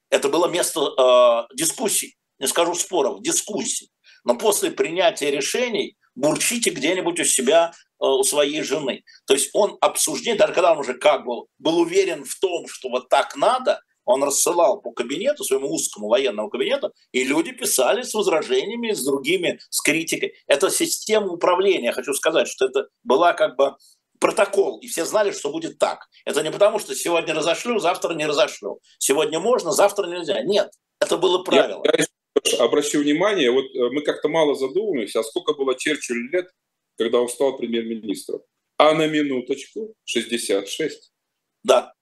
[0.10, 3.92] это было место э, дискуссий, не скажу споров, дискуссий.
[4.24, 9.04] Но после принятия решений бурчите где-нибудь у себя у своей жены.
[9.28, 12.90] То есть он обсуждение, даже когда он уже как бы был уверен в том, что
[12.90, 18.14] вот так надо, он рассылал по кабинету, своему узкому военному кабинету, и люди писали с
[18.14, 20.34] возражениями, с другими, с критикой.
[20.48, 23.76] Это система управления, хочу сказать, что это была как бы
[24.20, 26.08] протокол, и все знали, что будет так.
[26.26, 28.80] Это не потому, что сегодня разошлю, завтра не разошлю.
[29.00, 30.42] Сегодня можно, завтра нельзя.
[30.44, 31.84] Нет, это было правило.
[31.86, 32.06] Я,
[32.46, 36.52] я обращу внимание, вот э, мы как-то мало задумываемся, а сколько было Черчиллю лет,
[36.98, 38.42] когда он стал премьер-министром?
[38.78, 41.12] А на минуточку 66.
[41.64, 41.94] Да.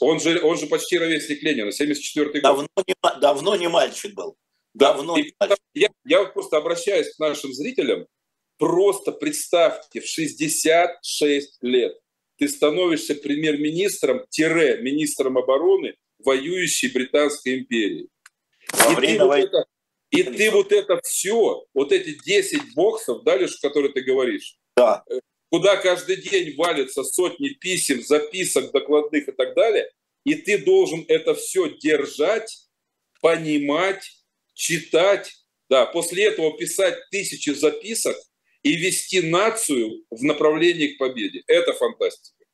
[0.00, 2.42] Он же, он же почти ровесник Ленина, 74 год.
[2.42, 4.36] Давно не, давно не мальчик был.
[4.74, 5.58] Давно не мальчик.
[5.74, 8.06] Я, я просто обращаюсь к нашим зрителям.
[8.58, 11.96] Просто представьте, в 66 лет
[12.36, 15.94] ты становишься премьер-министром-министром обороны
[16.24, 18.08] воюющей Британской империи.
[18.72, 19.48] Во и время ты, войны.
[19.50, 19.64] вот это,
[20.10, 25.04] и ты вот это все, вот эти 10 боксов, да, Леш, которые ты говоришь, да.
[25.50, 29.90] Куда каждый день валятся сотни писем, записок, докладных и так далее,
[30.24, 32.68] и ты должен это все держать,
[33.20, 34.10] понимать,
[34.54, 35.32] читать,
[35.68, 38.16] да, после этого писать тысячи записок
[38.62, 41.42] и вести нацию в направлении к победе.
[41.46, 42.44] Это фантастика.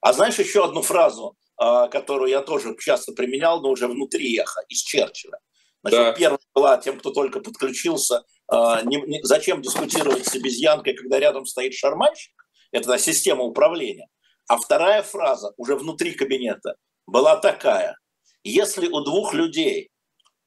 [0.00, 4.62] А знаешь еще одну фразу, а, которую я тоже часто применял, но уже внутри эха,
[4.68, 5.38] из Черчилля.
[5.82, 6.12] Значит, да.
[6.12, 11.74] первая была тем, кто только подключился, не, не, зачем дискутировать с обезьянкой, когда рядом стоит
[11.74, 12.32] шарманщик?
[12.72, 14.08] Это система управления.
[14.48, 16.74] А вторая фраза уже внутри кабинета
[17.06, 17.96] была такая.
[18.42, 19.90] Если у двух людей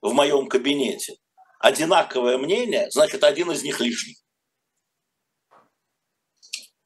[0.02, 1.16] в моем кабинете
[1.60, 4.18] одинаковое мнение, значит, один из них лишний.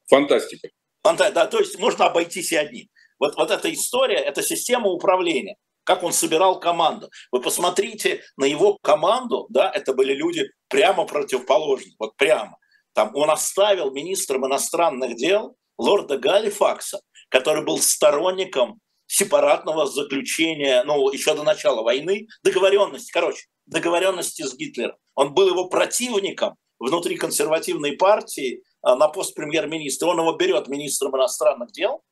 [0.08, 0.70] Фантастика.
[1.02, 1.32] Фанта...
[1.32, 2.88] Да, то есть можно обойтись и одним.
[3.20, 7.10] Вот, вот эта история, это система управления как он собирал команду.
[7.32, 12.58] Вы посмотрите на его команду, да, это были люди прямо противоположные, вот прямо.
[12.94, 21.34] Там он оставил министром иностранных дел лорда Галифакса, который был сторонником сепаратного заключения, ну, еще
[21.34, 24.98] до начала войны, договоренности, короче, договоренности с Гитлером.
[25.16, 30.08] Он был его противником внутри консервативной партии а, на пост премьер-министра.
[30.08, 32.04] Он его берет министром иностранных дел,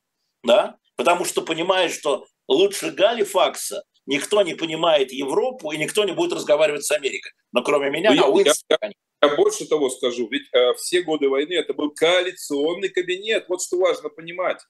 [0.42, 6.32] да, потому что понимает, что лучше Галифакса никто не понимает Европу и никто не будет
[6.32, 7.32] разговаривать с Америкой.
[7.52, 11.02] Но кроме меня, ну, я, Уинстон, я, я, я больше того скажу, ведь э, все
[11.02, 13.46] годы войны это был коалиционный кабинет.
[13.48, 14.60] Вот что важно понимать.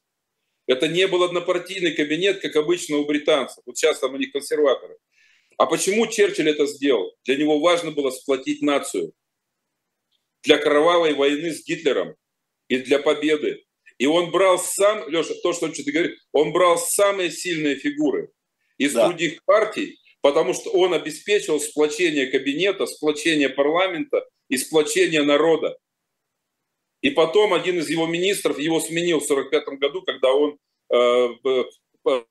[0.66, 3.62] Это не был однопартийный кабинет, как обычно у британцев.
[3.66, 4.96] Вот сейчас там у них консерваторы.
[5.58, 7.14] А почему Черчилль это сделал?
[7.24, 9.12] Для него важно было сплотить нацию.
[10.42, 12.16] Для кровавой войны с Гитлером
[12.68, 13.64] и для победы.
[13.98, 18.30] И он брал сам, Леша, то, что ты говоришь, он брал самые сильные фигуры
[18.76, 19.08] из да.
[19.08, 25.76] других партий, потому что он обеспечил сплочение кабинета, сплочение парламента и сплочение народа.
[27.00, 30.58] И потом один из его министров его сменил в 1945 году, когда он
[30.92, 31.28] э,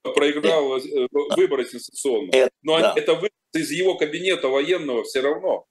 [0.04, 2.32] проиграл э, выборы сенсационно.
[2.62, 2.94] Но да.
[2.96, 5.66] это выборы из его кабинета военного все равно.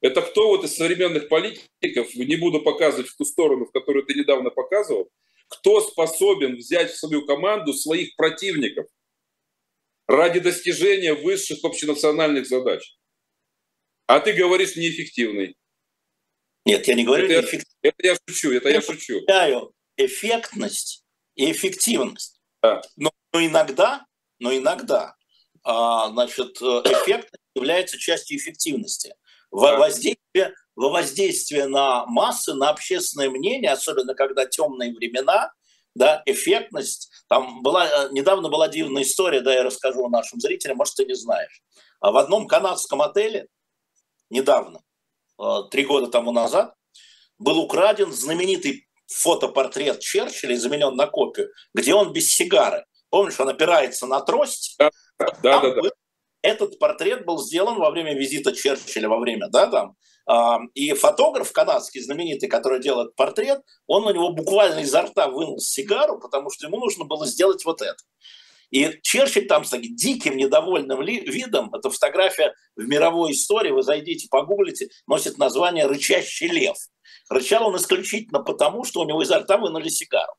[0.00, 4.14] Это кто вот из современных политиков, не буду показывать в ту сторону, в которую ты
[4.14, 5.10] недавно показывал,
[5.48, 8.86] кто способен взять в свою команду своих противников
[10.06, 12.96] ради достижения высших общенациональных задач.
[14.06, 15.56] А ты говоришь неэффективный.
[16.64, 17.78] Нет, я не говорю это неэффективный.
[17.82, 19.20] Я, это я шучу, это я, я шучу.
[19.96, 22.40] эффектность и эффективность.
[22.62, 22.82] Да.
[22.96, 24.06] Но, но иногда,
[24.38, 25.14] но иногда
[25.62, 29.14] а, значит, э, эффект является частью эффективности
[29.50, 35.52] во воздействие, во воздействие на массы, на общественное мнение, особенно когда темные времена,
[35.94, 37.10] да, эффектность.
[37.28, 41.14] Там была, э, недавно была дивная история, да, я расскажу нашим зрителям, может, ты не
[41.14, 41.62] знаешь.
[42.00, 43.48] А в одном канадском отеле
[44.30, 44.80] недавно,
[45.38, 46.74] э, три года тому назад,
[47.38, 52.84] был украден знаменитый фотопортрет Черчилля заменен на копию, где он без сигары.
[53.08, 54.76] Помнишь, он опирается на трость.
[54.78, 55.90] Да, да, да, да
[56.42, 59.96] этот портрет был сделан во время визита Черчилля, во время, да, там,
[60.74, 66.18] и фотограф канадский, знаменитый, который делает портрет, он у него буквально изо рта вынул сигару,
[66.20, 67.98] потому что ему нужно было сделать вот это.
[68.70, 74.28] И Черчилль там с таким диким, недовольным видом, это фотография в мировой истории, вы зайдите,
[74.30, 76.76] погуглите, носит название «Рычащий лев».
[77.28, 80.32] Рычал он исключительно потому, что у него изо рта вынули сигару.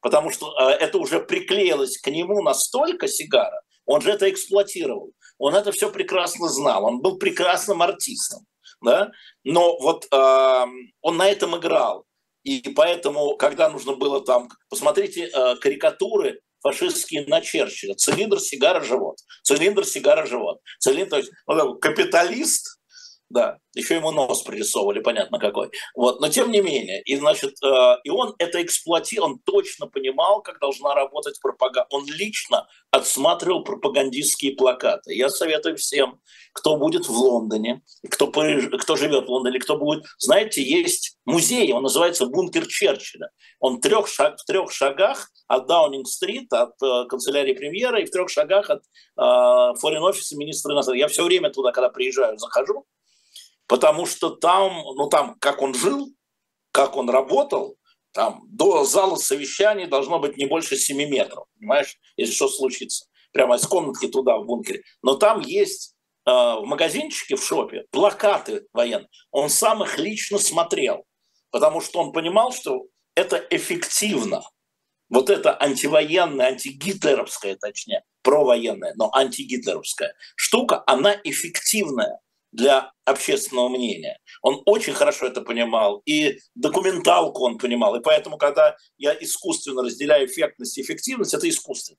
[0.00, 5.12] Потому что э, это уже приклеилось к нему настолько сигара, он же это эксплуатировал.
[5.42, 6.84] Он это все прекрасно знал.
[6.84, 8.46] Он был прекрасным артистом.
[8.80, 9.10] Да?
[9.42, 10.64] Но вот э,
[11.00, 12.04] он на этом играл.
[12.44, 14.48] И поэтому, когда нужно было там...
[14.70, 17.96] Посмотрите э, карикатуры фашистские на Черчилля.
[17.96, 19.16] Цилиндр, сигара, живот.
[19.42, 20.60] Цилиндр, сигара, живот.
[20.78, 22.78] Цилиндр, то есть он капиталист,
[23.32, 23.58] да.
[23.74, 25.70] Еще ему нос пририсовывали, понятно какой.
[25.94, 30.42] Вот, но тем не менее, и значит, э, и он это эксплуатировал, он точно понимал,
[30.42, 31.86] как должна работать пропаганда.
[31.90, 35.14] Он лично отсматривал пропагандистские плакаты.
[35.14, 36.20] Я советую всем,
[36.52, 41.82] кто будет в Лондоне, кто, кто живет в Лондоне, кто будет, знаете, есть музей, он
[41.82, 43.30] называется «Бункер Черчилля».
[43.60, 48.28] Он трех шаг, в трех шагах от Даунинг-стрит, от э, канцелярии премьера и в трех
[48.28, 51.00] шагах от э, форин-офиса министра иностранных.
[51.00, 52.86] Я все время туда, когда приезжаю, захожу,
[53.66, 56.14] потому что там, ну там, как он жил,
[56.72, 57.76] как он работал,
[58.12, 63.06] там до зала совещаний должно быть не больше 7 метров, понимаешь, если что случится.
[63.32, 64.82] Прямо из комнатки туда, в бункере.
[65.02, 65.94] Но там есть
[66.26, 69.08] э, в магазинчике, в шопе, плакаты военные.
[69.30, 71.04] Он сам их лично смотрел,
[71.50, 74.42] потому что он понимал, что это эффективно.
[75.08, 82.20] Вот это антивоенная, антигитлеровская, точнее, провоенная, но антигитлеровская штука, она эффективная
[82.52, 84.18] для общественного мнения.
[84.42, 87.96] Он очень хорошо это понимал, и документалку он понимал.
[87.96, 91.98] И поэтому, когда я искусственно разделяю эффектность и эффективность, это искусственно.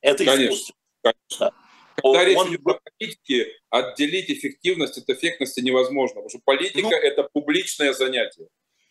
[0.00, 0.78] Это конечно, искусственно.
[1.02, 1.38] Конечно.
[1.38, 1.52] Да.
[1.96, 6.90] Когда он, речь идет о политике, отделить эффективность от эффектности невозможно, потому что политика ну,–
[7.02, 8.48] это публичное занятие.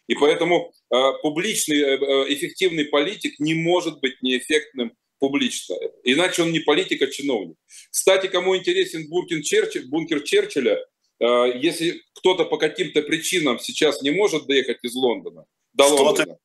[0.07, 5.75] И поэтому э, публичный, э, э эффективный политик не может быть неэффектным публично.
[6.03, 7.57] Иначе он не политик, а чиновник.
[7.91, 10.79] Кстати, кому интересен бункер, Черчилля, бункер Черчилля,
[11.19, 11.25] э,
[11.61, 16.37] если кто-то по каким-то причинам сейчас не может доехать из Лондона до что Лондона,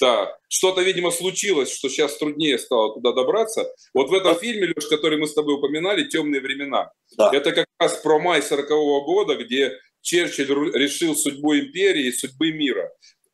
[0.00, 3.72] да, что-то, видимо, случилось, что сейчас труднее стало туда добраться.
[3.94, 7.30] Вот в этом фильме, Леш, который мы с тобой упоминали, «Темные времена», да.
[7.32, 12.52] это как раз про май 40 -го года, где Черчилль решил судьбу империи и судьбы
[12.52, 12.90] мира.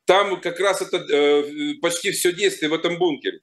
[0.07, 3.41] Там как раз это э, почти все действие в этом бункере.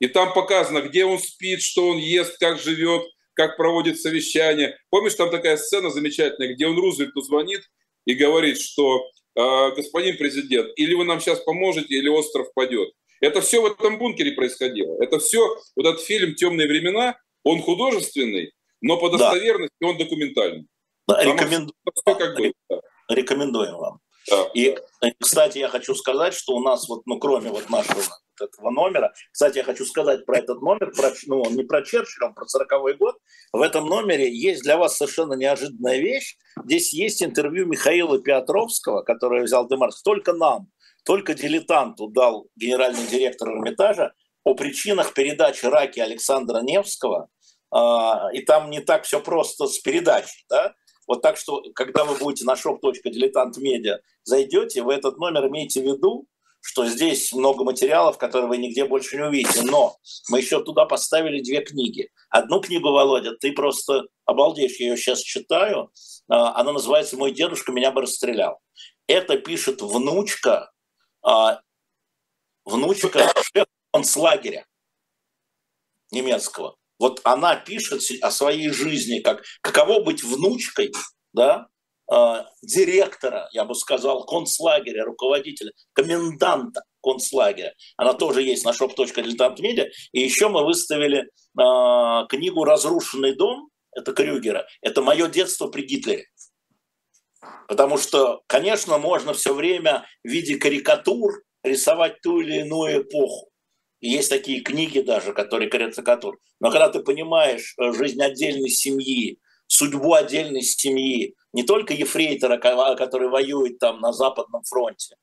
[0.00, 3.02] И там показано, где он спит, что он ест, как живет,
[3.34, 4.76] как проводит совещание.
[4.90, 7.62] Помнишь, там такая сцена замечательная, где он Рузвельту звонит
[8.04, 12.90] и говорит, что э, господин президент, или вы нам сейчас поможете, или остров падет.
[13.20, 15.02] Это все в этом бункере происходило.
[15.02, 15.40] Это все,
[15.76, 19.88] вот этот фильм «Темные времена», он художественный, но по достоверности да.
[19.88, 20.66] он документальный.
[21.06, 21.22] Да,
[22.70, 22.80] да.
[23.08, 24.00] Рекомендуем вам.
[24.54, 25.10] И, да.
[25.20, 28.00] кстати, я хочу сказать, что у нас, вот, ну, кроме вот нашего
[28.40, 29.12] этого номера.
[29.32, 32.46] Кстати, я хочу сказать про этот номер, про, ну, он не про Черчилля, он про
[32.46, 33.16] 40 год.
[33.52, 36.36] В этом номере есть для вас совершенно неожиданная вещь.
[36.64, 40.68] Здесь есть интервью Михаила Петровского, который взял Демарс, только нам,
[41.04, 47.28] только дилетанту дал генеральный директор Эрмитажа о причинах передачи раки Александра Невского.
[47.70, 50.74] А, и там не так все просто с передачей, да?
[51.06, 56.26] Вот так что, когда вы будете на shop.diletant.media зайдете, в этот номер имейте в виду,
[56.66, 59.62] что здесь много материалов, которые вы нигде больше не увидите.
[59.64, 59.98] Но
[60.30, 62.10] мы еще туда поставили две книги.
[62.30, 65.90] Одну книгу, Володя, ты просто обалдеешь, я ее сейчас читаю.
[66.26, 68.60] А, она называется «Мой дедушка меня бы расстрелял».
[69.06, 70.72] Это пишет внучка,
[71.22, 71.60] а,
[72.64, 73.30] внучка
[73.92, 74.66] концлагеря
[76.10, 76.76] немецкого.
[76.98, 80.92] Вот она пишет о своей жизни, как каково быть внучкой,
[81.32, 81.68] да,
[82.12, 87.74] Э, директора, я бы сказал, концлагеря, руководителя, коменданта концлагеря.
[87.96, 89.86] Она тоже есть на shop.diletantmedia.
[90.12, 94.66] И еще мы выставили э, книгу «Разрушенный дом», это Крюгера.
[94.82, 96.26] Это мое детство при Гитлере.
[97.68, 103.50] Потому что, конечно, можно все время в виде карикатур рисовать ту или иную эпоху.
[104.00, 106.38] Есть такие книги даже, которые карикатур.
[106.60, 113.28] Но когда ты понимаешь э, жизнь отдельной семьи, судьбу отдельной семьи, не только ефрейтора, который
[113.28, 115.16] воюет там на Западном фронте,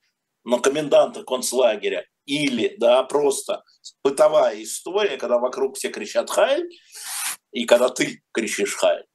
[0.44, 3.64] но коменданта концлагеря, или да, просто
[4.04, 6.68] бытовая история, когда вокруг все кричат «Хайль»,
[7.52, 9.06] и когда ты кричишь «Хайль».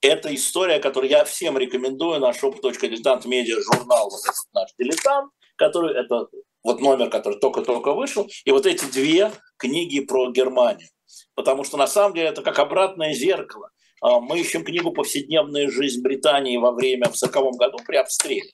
[0.00, 5.98] Это история, которую я всем рекомендую на shop.diletant медиа журнал, вот этот наш «Дилетант», который,
[5.98, 6.28] это
[6.64, 10.88] вот номер, который только-только вышел, и вот эти две книги про Германию.
[11.34, 13.70] Потому что на самом деле это как обратное зеркало.
[14.00, 18.50] А, мы ищем книгу «Повседневная жизнь Британии во время в 40 году при обстреле».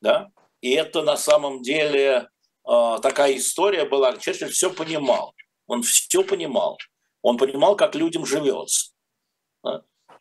[0.00, 0.30] Да?
[0.60, 2.28] И это на самом деле
[2.64, 4.16] а, такая история была.
[4.16, 5.34] Черчилль все понимал.
[5.66, 6.78] Он все понимал.
[7.22, 8.92] Он понимал, как людям живется.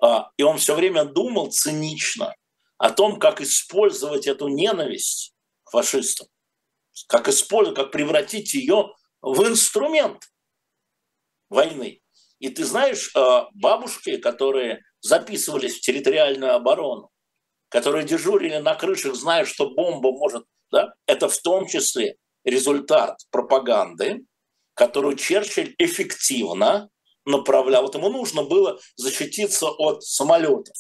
[0.02, 2.36] А, и он все время думал цинично
[2.78, 5.34] о том, как использовать эту ненависть
[5.64, 6.28] к фашистам,
[7.08, 10.24] как использовать, как превратить ее в инструмент
[11.50, 12.02] войны.
[12.40, 17.10] И ты знаешь, э, бабушки, которые записывались в территориальную оборону,
[17.70, 24.26] которые дежурили на крышах, зная, что бомба может, да, это в том числе результат пропаганды,
[24.74, 26.90] которую Черчилль эффективно
[27.26, 27.84] направлял.
[27.84, 30.76] Вот ему нужно было защититься от самолетов.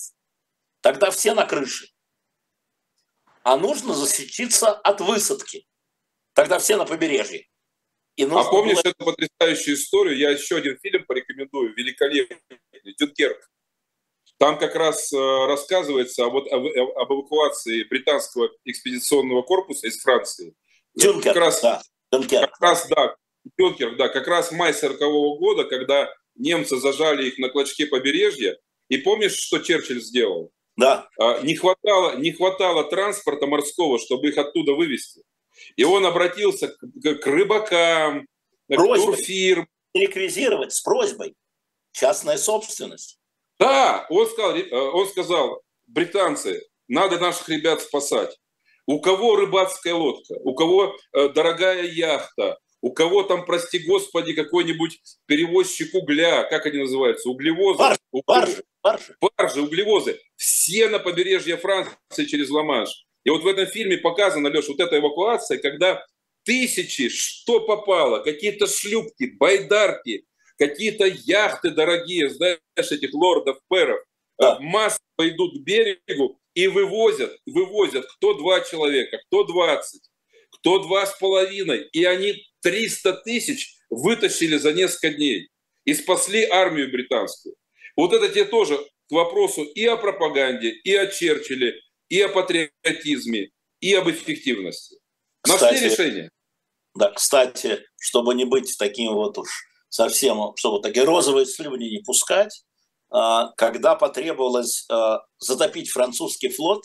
[0.81, 1.87] тогда все на крыше.
[3.43, 5.65] А нужно защититься от высадки.
[6.39, 7.47] Тогда все на побережье.
[8.15, 8.91] И а помнишь было...
[8.91, 10.17] эту потрясающую историю?
[10.17, 12.39] Я еще один фильм порекомендую, великолепный,
[12.97, 13.51] «Дюнкерк».
[14.37, 20.55] Там как раз э, рассказывается об, об, об эвакуации британского экспедиционного корпуса из Франции.
[20.95, 21.81] Дюнкерк, как раз, да.
[22.13, 22.51] Дюнкерк.
[22.51, 23.15] Как раз, да,
[23.57, 28.57] Дюнкерк, да, как раз май 40 -го года, когда немцы зажали их на клочке побережья.
[28.87, 30.53] И помнишь, что Черчилль сделал?
[30.77, 31.09] Да.
[31.19, 35.23] А, не хватало, не хватало транспорта морского, чтобы их оттуда вывести.
[35.75, 38.27] И он обратился к, к рыбакам,
[38.67, 38.99] Просьбой.
[38.99, 39.67] к турфирм.
[39.93, 41.35] Реквизировать с просьбой.
[41.91, 43.17] Частная собственность.
[43.59, 48.37] Да, он сказал, э, он сказал, британцы, надо наших ребят спасать.
[48.85, 55.01] У кого рыбацкая лодка, у кого э, дорогая яхта, у кого там, прости господи, какой-нибудь
[55.25, 57.77] перевозчик угля, как они называются, углевозы?
[57.77, 59.15] Баржи, баржи, баржи.
[59.19, 60.19] Баржи, углевозы.
[60.35, 63.05] Все на побережье Франции через Ла-Манш.
[63.29, 66.03] И вот в этом фильме показана, Леш, вот эта эвакуация, когда
[66.45, 70.25] тысячи, что попало, какие-то шлюпки, байдарки,
[70.57, 73.99] какие-то яхты дорогие, знаешь, этих лордов-перов,
[74.39, 74.55] да.
[74.55, 80.09] Э, массы пойдут к берегу и вывозят, вывозят кто два человека, кто двадцать,
[80.49, 81.87] кто два с половиной.
[81.91, 85.49] И они 300 тысяч вытащили за несколько дней
[85.85, 87.53] и спасли армию британскую.
[87.95, 91.79] Вот это тебе тоже к вопросу и о пропаганде, и о Черчилле,
[92.09, 93.49] и о патриотизме,
[93.79, 94.97] и об эффективности.
[95.47, 96.31] Нашли кстати, решение.
[96.95, 99.49] Да, кстати, чтобы не быть таким вот уж
[99.89, 102.63] совсем, чтобы такие розовые слюни не пускать,
[103.11, 106.83] а, когда потребовалось а, затопить французский флот,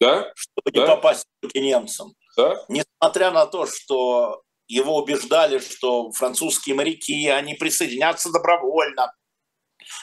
[0.00, 0.32] да?
[0.34, 0.80] чтобы да?
[0.80, 2.14] не попасть к немцам.
[2.36, 2.64] Да?
[2.68, 9.12] Несмотря на то, что его убеждали, что французские моряки, они присоединятся добровольно,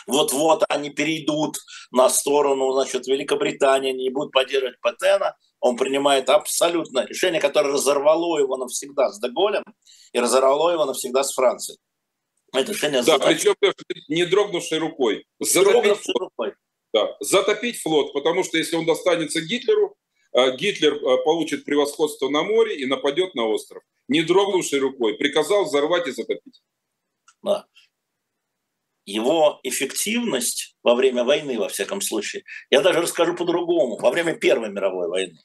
[0.07, 1.57] вот-вот они перейдут
[1.91, 8.57] на сторону значит, Великобритании, не будут поддерживать Патена, он принимает абсолютно решение, которое разорвало его
[8.57, 9.63] навсегда с Деголем
[10.13, 11.79] и разорвало его навсегда с Францией.
[12.53, 13.55] Это решение да, причем
[14.07, 15.25] не дрогнувшей рукой.
[15.39, 16.17] Затопить флот.
[16.17, 16.53] рукой.
[16.93, 19.95] Да, затопить флот, потому что если он достанется Гитлеру,
[20.33, 23.83] э, Гитлер э, получит превосходство на море и нападет на остров.
[24.07, 25.13] Не дрогнувшей рукой.
[25.13, 26.61] Приказал взорвать и затопить.
[27.43, 27.67] Да
[29.09, 34.69] его эффективность во время войны, во всяком случае, я даже расскажу по-другому, во время Первой
[34.69, 35.39] мировой войны.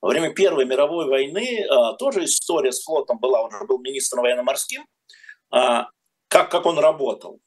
[0.00, 4.22] Во время Первой мировой войны а, тоже история с флотом была, он же был министром
[4.22, 4.84] военно-морским,
[5.50, 5.88] а,
[6.28, 7.38] как, как он работал.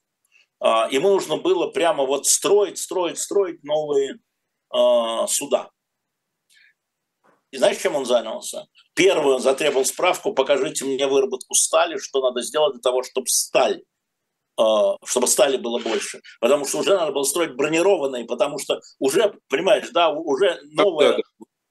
[0.60, 4.20] А, ему нужно было прямо вот строить, строить, строить новые
[4.70, 5.70] а, суда.
[7.52, 8.68] И знаешь, чем он занялся?
[8.94, 13.82] Первый он затребовал справку, покажите мне выработку стали, что надо сделать для того, чтобы сталь
[14.58, 16.22] чтобы стали было больше.
[16.40, 21.18] Потому что уже надо было строить бронированные, потому что уже, понимаешь, да, уже новое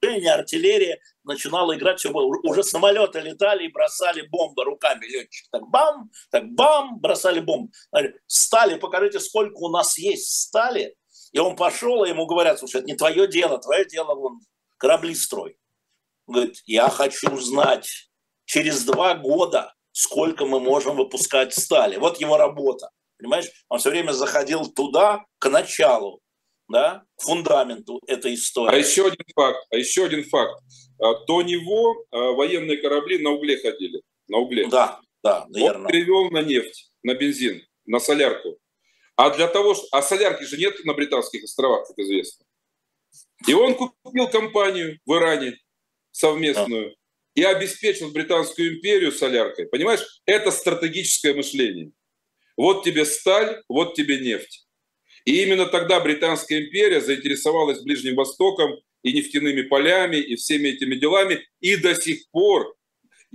[0.02, 2.10] вооружение, артиллерия начинала играть все.
[2.10, 5.46] Уже самолеты летали и бросали бомбы руками летчик.
[5.50, 7.72] Так бам, так бам, бросали бомбы.
[8.26, 10.94] Стали, покажите, сколько у нас есть стали.
[11.32, 14.40] И он пошел, и ему говорят, слушай, это не твое дело, твое дело вон
[14.76, 15.56] корабли строй.
[16.26, 18.10] говорит, я хочу знать,
[18.44, 21.96] через два года сколько мы можем выпускать стали.
[21.96, 22.90] Вот его работа.
[23.16, 26.20] Понимаешь, он все время заходил туда, к началу,
[26.68, 28.74] да, к фундаменту этой истории.
[28.74, 30.60] А еще один факт, а еще один факт.
[31.00, 34.66] А, до него а, военные корабли на угле ходили, на угле.
[34.68, 35.86] Да, да, верно.
[35.86, 38.58] Он перевел на нефть, на бензин, на солярку.
[39.16, 39.86] А для того, что...
[39.92, 42.44] А солярки же нет на Британских островах, как известно.
[43.46, 45.56] И он купил компанию в Иране
[46.10, 46.96] совместную
[47.34, 49.66] и обеспечил Британскую империю соляркой.
[49.66, 51.90] Понимаешь, это стратегическое мышление.
[52.56, 54.66] Вот тебе сталь, вот тебе нефть.
[55.24, 61.44] И именно тогда Британская империя заинтересовалась Ближним Востоком и нефтяными полями, и всеми этими делами.
[61.60, 62.74] И до сих пор,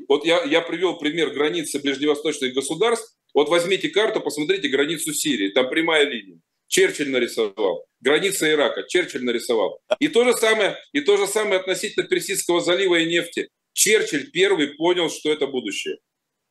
[0.07, 3.15] вот я, я привел пример границы ближневосточных государств.
[3.33, 6.39] Вот возьмите карту, посмотрите границу Сирии, там прямая линия.
[6.67, 7.85] Черчилль нарисовал.
[7.99, 9.81] Граница Ирака, Черчилль нарисовал.
[9.99, 13.49] И то же самое, и то же самое относительно Персидского залива и нефти.
[13.79, 15.99] Черчилль первый понял, что это будущее.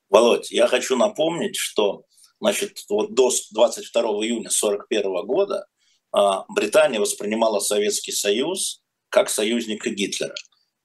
[0.08, 2.04] Володь, я хочу напомнить, что
[2.40, 5.66] значит, вот до 22 июня 1941 года
[6.10, 10.34] а, Британия воспринимала Советский Союз как союзника Гитлера.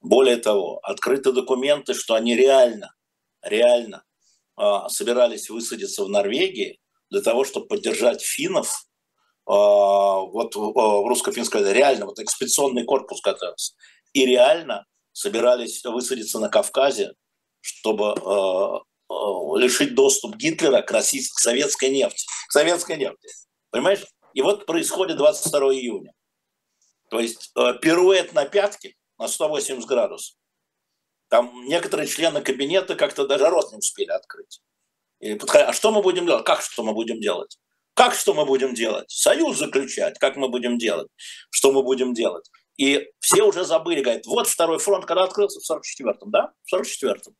[0.01, 2.93] Более того, открыты документы, что они реально,
[3.41, 4.03] реально
[4.57, 8.85] а, собирались высадиться в Норвегии для того, чтобы поддержать финнов
[9.45, 13.75] а, вот в русско-финской реально вот экспедиционный корпус готовился.
[14.11, 17.14] И реально собирались высадиться на Кавказе,
[17.61, 19.14] чтобы э, э,
[19.59, 22.26] лишить доступ Гитлера к российской, к советской нефти.
[22.49, 23.30] К советской нефти.
[23.70, 24.05] Понимаешь?
[24.34, 26.14] И вот происходит 22 июня.
[27.09, 30.36] То есть э, пируэт на пятки на 180 градусов.
[31.30, 34.61] Там некоторые члены кабинета как-то даже рот не успели открыть.
[35.20, 36.45] И подходя, а что мы будем делать?
[36.45, 37.57] Как что мы будем делать?
[37.93, 39.09] Как что мы будем делать?
[39.09, 40.18] Союз заключать?
[40.20, 41.07] Как мы будем делать?
[41.51, 42.49] Что мы будем делать?
[42.78, 46.53] И все уже забыли, говорят, вот второй фронт, когда открылся в 44-м, да?
[46.65, 47.36] В 44-м.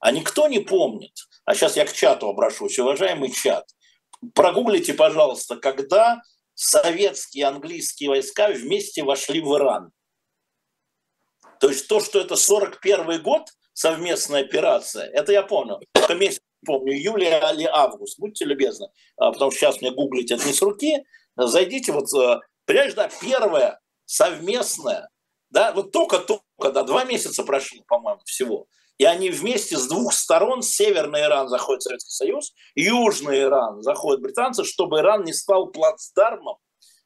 [0.00, 1.12] А никто не помнит.
[1.44, 3.66] А сейчас я к чату обращусь, уважаемый чат.
[4.34, 6.22] Прогуглите, пожалуйста, когда
[6.54, 9.90] советские и английские войска вместе вошли в Иран.
[11.60, 15.80] То есть то, что это 41 год, совместная операция, это я понял.
[15.92, 20.46] Только месяц помню, июля или август, будьте любезны, а, потому что сейчас мне гуглить это
[20.46, 21.04] не с руки.
[21.36, 25.10] Зайдите, вот, э, понимаешь, да, первая совместная,
[25.50, 28.66] да, вот только-только, да, два месяца прошло, по-моему, всего.
[28.96, 34.20] И они вместе с двух сторон, северный Иран заходит в Советский Союз, южный Иран заходят
[34.20, 36.56] британцы, чтобы Иран не стал плацдармом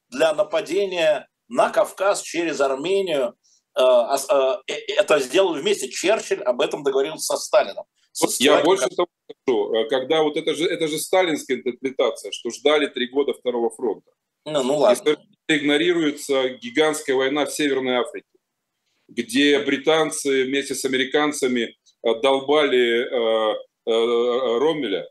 [0.09, 3.35] для нападения на Кавказ через Армению.
[3.77, 5.91] Э, э, это сделали вместе.
[5.91, 7.85] Черчилль об этом договорился со Сталином.
[8.39, 9.09] Я больше того
[9.45, 14.11] скажу, когда вот это же, это же сталинская интерпретация, что ждали три года Второго фронта.
[14.45, 15.17] Ну, ну ладно
[15.49, 18.27] игнорируется гигантская война в Северной Африке,
[19.09, 25.09] где британцы вместе с американцами э, долбали э, э, Роммеля.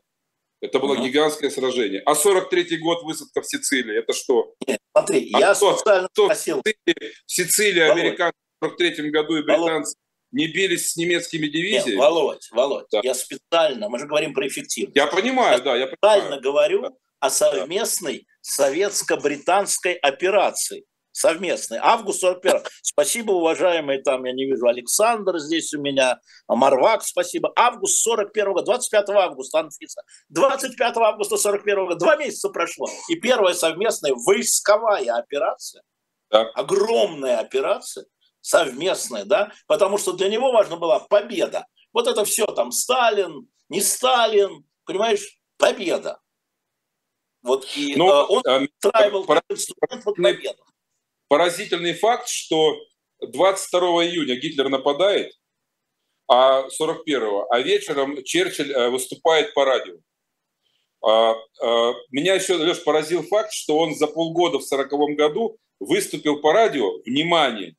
[0.60, 1.04] Это было угу.
[1.04, 2.02] гигантское сражение.
[2.06, 4.54] А 43-й год высадка в Сицилии, это что?
[4.66, 6.62] Нет, смотри, а я что, специально что спросил.
[6.64, 9.96] В Сицилии, в Сицилии американцы в 43 году и британцы
[10.30, 11.90] не бились с немецкими дивизиями?
[11.90, 13.00] Нет, Володь, Володь, да.
[13.02, 14.96] я специально, мы же говорим про эффективность.
[14.96, 16.42] Я понимаю, я да, я специально понимаю.
[16.42, 16.90] говорю, да
[17.22, 20.84] о совместной советско-британской операции.
[21.12, 21.78] Совместной.
[21.80, 22.62] Август 41.
[22.82, 26.18] Спасибо, уважаемые, там я не вижу, Александр здесь у меня,
[26.48, 27.52] Марвак, спасибо.
[27.54, 30.02] Август 41 года, 25 августа, Анфиса.
[30.30, 32.88] 25 августа 41 года, два месяца прошло.
[33.08, 35.82] И первая совместная войсковая операция,
[36.30, 36.50] да.
[36.54, 38.06] огромная операция,
[38.40, 41.66] совместная, да, потому что для него важна была победа.
[41.92, 46.21] Вот это все там Сталин, не Сталин, понимаешь, победа.
[47.42, 50.64] Вот и ну, э, он э, устраивал инструмент под победу.
[51.28, 52.76] Поразительный факт, что
[53.20, 55.32] 22 июня Гитлер нападает,
[56.28, 59.96] а 41-го, а вечером Черчилль э, выступает по радио.
[61.04, 66.40] А, а, меня еще, Леш, поразил факт, что он за полгода в 40 году выступил
[66.40, 67.74] по радио, внимание,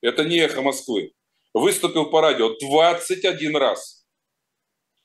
[0.00, 1.12] это не эхо Москвы,
[1.52, 4.06] выступил по радио 21 раз.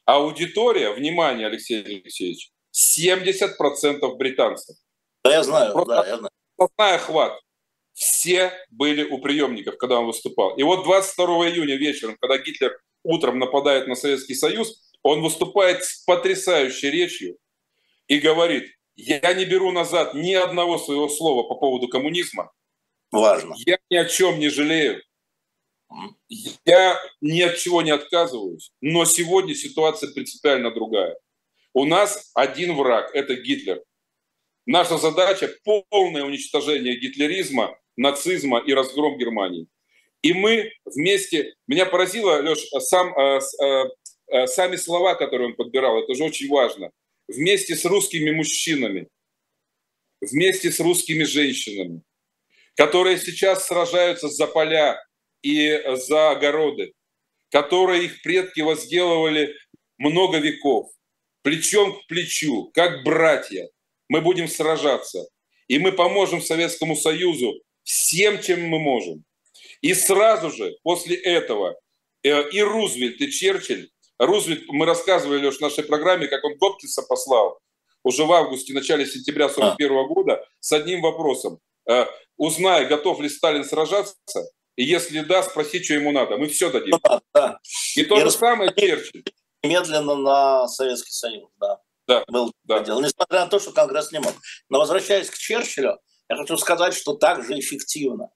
[0.06, 4.76] Аудитория, внимание, Алексей Алексеевич, 70% британцев.
[5.24, 6.32] Да, я знаю, Просто да, я знаю.
[6.54, 7.40] Сплошная охват.
[7.94, 10.56] Все были у приемников, когда он выступал.
[10.58, 16.04] И вот 22 июня вечером, когда Гитлер утром нападает на Советский Союз, он выступает с
[16.04, 17.38] потрясающей речью
[18.08, 22.52] и говорит, я не беру назад ни одного своего слова по поводу коммунизма.
[23.12, 23.56] Важно.
[23.66, 25.02] Я ни о чем не жалею.
[26.66, 28.72] Я ни от чего не отказываюсь.
[28.82, 31.16] Но сегодня ситуация принципиально другая.
[31.76, 33.84] У нас один враг– это Гитлер.
[34.66, 35.54] Наша задача–
[35.90, 39.68] полное уничтожение гитлеризма, нацизма и разгром Германии.
[40.22, 41.54] И мы вместе...
[41.68, 43.84] Меня поразило, Леш, сам, э, э,
[44.28, 46.92] э, сами слова, которые он подбирал, это же очень важно.
[47.28, 49.10] Вместе с русскими мужчинами,
[50.22, 52.04] вместе с русскими женщинами,
[52.76, 55.04] которые сейчас сражаются за поля
[55.42, 56.94] и за огороды,
[57.52, 59.54] которые их предки возделывали
[59.98, 60.96] много веков
[61.46, 63.70] плечом к плечу, как братья,
[64.10, 65.28] мы будем сражаться.
[65.68, 69.24] И мы поможем Советскому Союзу всем, чем мы можем.
[69.82, 71.76] И сразу же после этого
[72.24, 77.04] э, и Рузвельт, и Черчилль, Рузвельт, мы рассказывали, Леш, в нашей программе, как он Гопкинса
[77.04, 77.60] послал
[78.04, 80.04] уже в августе, начале сентября 41 а.
[80.08, 81.60] года с одним вопросом.
[81.88, 86.38] Э, узнай, готов ли Сталин сражаться, и если да, спроси, что ему надо.
[86.38, 87.00] Мы все дадим.
[87.04, 87.60] Да, да.
[87.96, 89.24] И то и же самое Черчилль
[89.68, 91.80] медленно на Советский Союз, да.
[92.08, 92.82] Да, был да.
[92.82, 94.34] Дело, несмотря на то, что Конгресс не мог.
[94.70, 95.98] Но возвращаясь к Черчиллю,
[96.30, 98.30] я хочу сказать, что так же эффективно,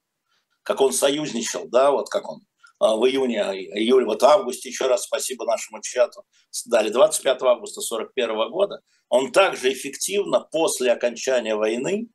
[0.64, 2.42] как он союзничал, да, вот как он
[2.80, 6.24] а, в июне, июле, вот в августе, еще раз спасибо нашему чату,
[6.66, 12.08] дали 25 августа 41 года, он также эффективно после окончания войны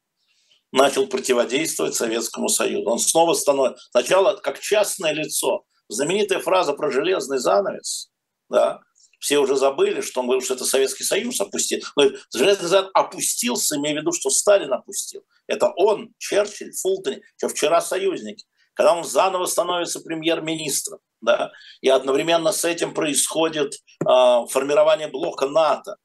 [0.73, 2.91] начал противодействовать Советскому Союзу.
[2.91, 8.11] Он снова становится, сначала как частное лицо, знаменитая фраза про железный занавес,
[8.49, 8.81] да,
[9.25, 11.81] все уже забыли, что он говорил, что это Советский Союз опустил.
[11.97, 15.25] Но Железный занавес опустился, имея в виду, что Сталин опустил.
[15.47, 18.45] Это он, Черчилль, Фултон, что вчера союзники.
[18.75, 25.97] Когда он заново становится премьер-министром, да, и одновременно с этим происходит э, формирование блока НАТО.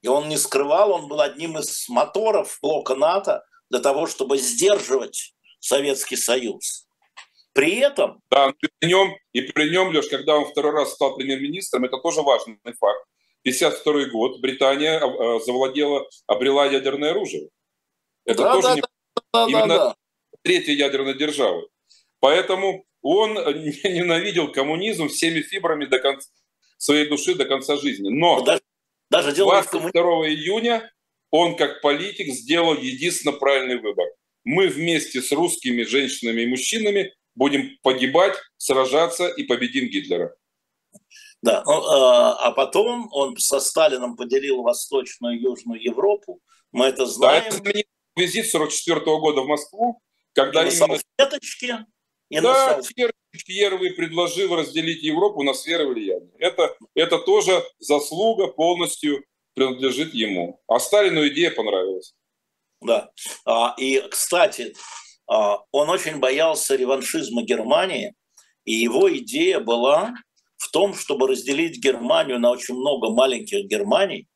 [0.00, 5.32] И он не скрывал, он был одним из моторов блока НАТО для того, чтобы сдерживать
[5.60, 6.88] Советский Союз.
[7.52, 8.20] При этом...
[8.30, 11.98] Да, и при нем, и при нем, Леш, когда он второй раз стал премьер-министром, это
[11.98, 13.04] тоже важный факт.
[13.42, 17.48] 52 год Британия а, завладела, обрела ядерное оружие.
[18.24, 18.82] Это да, тоже да, не...
[19.32, 19.96] да, именно да.
[20.42, 21.66] третья ядерная держава.
[22.20, 23.34] Поэтому он
[23.84, 26.28] ненавидел коммунизм всеми фибрами до конца
[26.78, 28.08] своей души до конца жизни.
[28.08, 28.62] Но даже,
[29.10, 29.92] даже 22
[30.28, 30.90] июня
[31.30, 34.06] он как политик сделал единственно правильный выбор.
[34.44, 40.34] Мы вместе с русскими женщинами и мужчинами будем погибать, сражаться и победим Гитлера.
[41.42, 46.40] Да, ну, а, потом он со Сталином поделил Восточную и Южную Европу.
[46.70, 47.44] Мы это знаем.
[47.50, 47.82] Да, это
[48.16, 50.00] визит 44 -го года в Москву,
[50.34, 50.98] когда и именно...
[51.18, 51.86] салфеточки,
[52.32, 56.30] и да, на первый предложил разделить Европу на сферы влияния.
[56.38, 59.22] Это, это тоже заслуга полностью
[59.54, 60.58] принадлежит ему.
[60.66, 62.14] А Сталину идея понравилась.
[62.80, 63.10] Да.
[63.44, 64.74] А, и, кстати,
[65.26, 68.14] он очень боялся реваншизма Германии,
[68.64, 70.14] и его идея была
[70.56, 74.28] в том, чтобы разделить Германию на очень много маленьких Германий.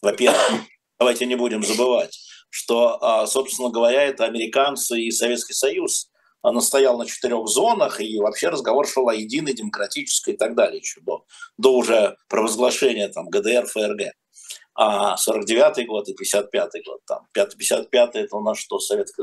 [0.00, 0.62] Во-первых,
[0.98, 2.18] давайте не будем забывать,
[2.50, 6.10] что, а, собственно говоря, это американцы и Советский Союз
[6.42, 11.00] настоял на четырех зонах, и вообще разговор шел о единой демократической и так далее, еще
[11.00, 11.24] до,
[11.56, 14.12] до уже провозглашения там, ГДР, ФРГ.
[14.74, 19.22] А 49-й год и 55-й год, там, 55-й это у нас что, Советский,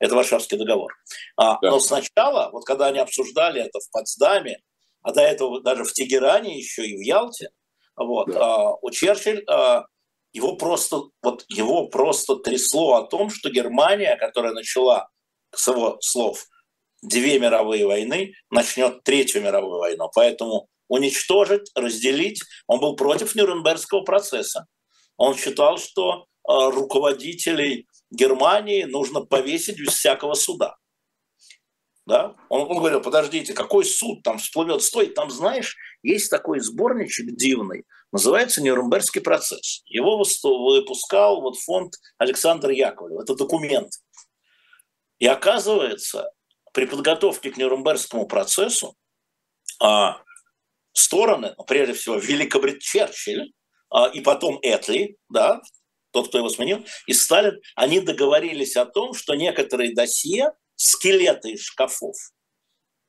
[0.00, 0.92] это Варшавский договор.
[1.36, 1.70] А, да.
[1.70, 4.58] Но сначала, вот когда они обсуждали это в Потсдаме,
[5.02, 7.50] а до этого даже в Тегеране еще и в Ялте,
[7.96, 8.40] вот, да.
[8.40, 9.84] а, у Черчилль а,
[10.32, 15.08] его просто, вот его просто трясло о том, что Германия, которая начала
[15.54, 16.44] с его слов,
[17.02, 20.10] две мировые войны, начнет третью мировую войну.
[20.14, 24.66] Поэтому уничтожить, разделить, он был против Нюрнбергского процесса.
[25.16, 30.76] Он считал, что э, руководителей Германии нужно повесить без всякого суда.
[32.06, 32.34] Да?
[32.48, 34.82] Он, он говорил, подождите, какой суд там всплывет?
[34.82, 39.82] Стой, там, знаешь, есть такой сборничек дивный, называется Нюрнбергский процесс.
[39.86, 43.20] Его выпускал вот фонд Александр Яковлев.
[43.20, 43.92] Это документ–
[45.18, 46.30] и оказывается,
[46.72, 48.94] при подготовке к Нюрнбергскому процессу
[49.80, 50.22] а,
[50.98, 53.52] стороны, ну, прежде всего Великобритания, Черчилль
[53.90, 55.60] а, и потом Этли, да,
[56.12, 61.62] тот, кто его сменил, и Сталин, они договорились о том, что некоторые досье, скелеты из
[61.62, 62.16] шкафов,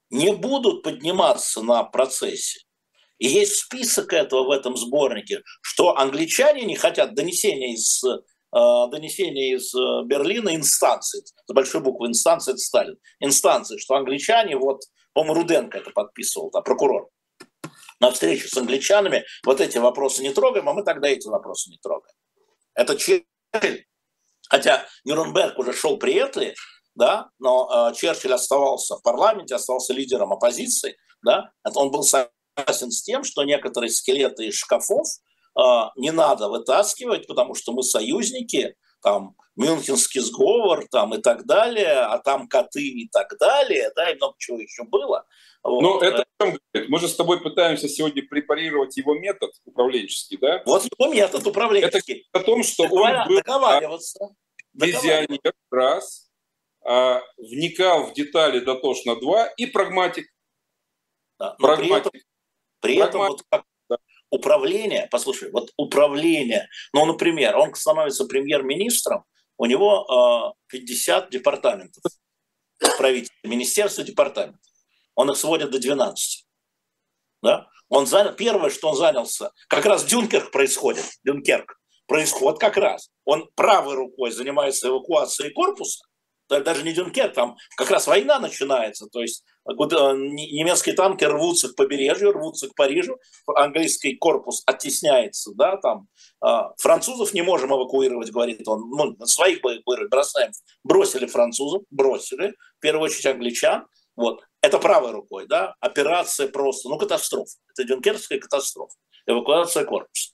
[0.10, 2.62] не будут подниматься на процессе.
[3.18, 8.04] И есть список этого в этом сборнике, что англичане не хотят донесения из
[8.56, 14.56] Э, донесение из э, Берлина инстанции, с большой буквы инстанции, это Сталин, инстанции, что англичане,
[14.56, 14.84] вот,
[15.14, 17.10] по-моему, Руденко это подписывал, да, прокурор,
[18.00, 21.78] на встречу с англичанами вот эти вопросы не трогаем, а мы тогда эти вопросы не
[21.78, 22.16] трогаем.
[22.74, 23.86] Это Черчилль,
[24.50, 26.56] хотя Нюрнберг уже шел при Этли,
[26.96, 33.02] да, но э, Черчилль оставался в парламенте, оставался лидером оппозиции, да, он был согласен с
[33.02, 35.08] тем, что некоторые скелеты из шкафов
[35.56, 42.00] а, не надо вытаскивать, потому что мы союзники, там Мюнхенский сговор там и так далее,
[42.00, 45.26] а там коты и так далее, да, и много чего еще было.
[45.64, 45.82] Вот.
[45.82, 46.26] Ну, это
[46.88, 50.62] мы же с тобой пытаемся сегодня препарировать его метод управленческий, да?
[50.66, 52.28] Вот его метод управленческий.
[52.32, 53.12] Это о том, что Договор...
[53.12, 54.30] он был договариваться.
[54.74, 56.30] визионер, раз,
[56.86, 60.28] а, вникал в детали дотошно, два, и прагматик.
[61.40, 62.12] Да, прагматик.
[62.12, 62.22] При этом,
[62.80, 63.64] при этом вот как
[64.30, 69.26] управление, послушай, вот управление, ну, например, он становится премьер-министром,
[69.58, 72.04] у него э, 50 департаментов,
[72.98, 74.62] правительства, министерства, департаментов.
[75.16, 76.46] Он их сводит до 12.
[77.42, 77.68] Да?
[77.90, 83.10] Он занял, первое, что он занялся, как раз Дюнкерк происходит, Дюнкерк происходит как раз.
[83.26, 86.06] Он правой рукой занимается эвакуацией корпуса,
[86.50, 91.76] даже не Дюнкерк, там как раз война начинается, то есть э, немецкие танки рвутся к
[91.76, 96.08] побережью, рвутся к Парижу, английский корпус оттесняется, да, там
[96.40, 99.62] а, французов не можем эвакуировать, говорит он, ну, своих
[100.10, 100.52] бросаем,
[100.84, 103.86] бросили французов, бросили, в первую очередь англичан,
[104.16, 108.96] вот, это правой рукой, да, операция просто, ну, катастрофа, это дюнкерская катастрофа,
[109.26, 110.32] эвакуация корпуса.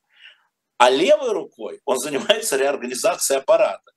[0.77, 3.92] А левой рукой он занимается реорганизацией аппарата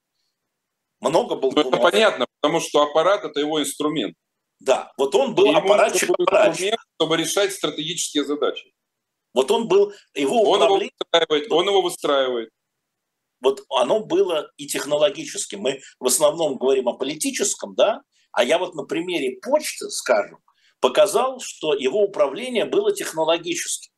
[1.01, 1.53] много был.
[1.53, 4.15] Ну, это понятно, потому что аппарат это его инструмент.
[4.59, 8.73] Да, вот он был аппаратчик инструмент, чтобы решать стратегические задачи.
[9.35, 10.87] Вот он был, его он управление...
[10.87, 12.51] Его выстраивает, он его выстраивает.
[13.43, 15.61] Вот оно было и технологическим.
[15.61, 18.01] Мы в основном говорим о политическом, да,
[18.33, 20.39] а я вот на примере почты, скажем,
[20.81, 23.93] показал, что его управление было технологическим.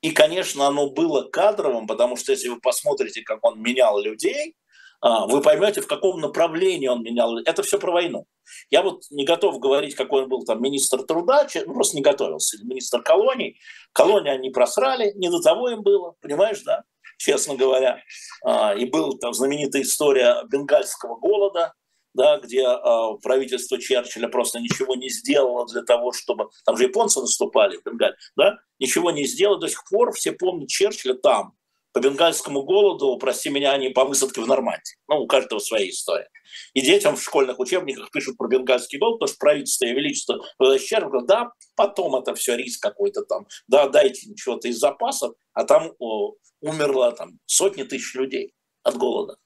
[0.00, 4.54] И, конечно, оно было кадровым, потому что если вы посмотрите, как он менял людей,
[5.02, 7.38] вы поймете, в каком направлении он менял.
[7.38, 8.26] Это все про войну.
[8.70, 12.58] Я вот не готов говорить, какой он был там министр труда, ну, просто не готовился,
[12.64, 13.58] министр колоний.
[13.92, 16.82] Колонии они просрали, не до того им было, понимаешь, да,
[17.18, 18.02] честно говоря.
[18.44, 21.72] А, и была там знаменитая история бенгальского голода,
[22.14, 26.48] да, где э, правительство Черчилля просто ничего не сделало для того, чтобы...
[26.64, 28.58] Там же японцы наступали в Бенгаль, да?
[28.80, 29.60] Ничего не сделало.
[29.60, 31.54] До сих пор все помнят Черчилля там,
[31.92, 34.96] по бенгальскому голоду, прости меня, они по высадке в Нормандии.
[35.08, 36.28] Ну, у каждого своя история.
[36.74, 41.26] И детям в школьных учебниках пишут про бенгальский голод, потому что правительство и величество говорят,
[41.26, 46.34] да, потом это все риск какой-то там, да, дайте чего-то из запасов, а там о,
[46.60, 49.36] умерло там сотни тысяч людей от голода.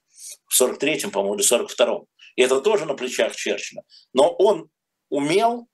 [0.47, 2.05] В 43-м, по-моему, или 42-м.
[2.35, 3.83] И это тоже на плечах Черчилля.
[4.13, 4.69] Но он
[5.09, 5.67] умел,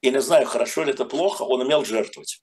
[0.00, 2.40] и не знаю, хорошо ли это плохо, он умел жертвовать.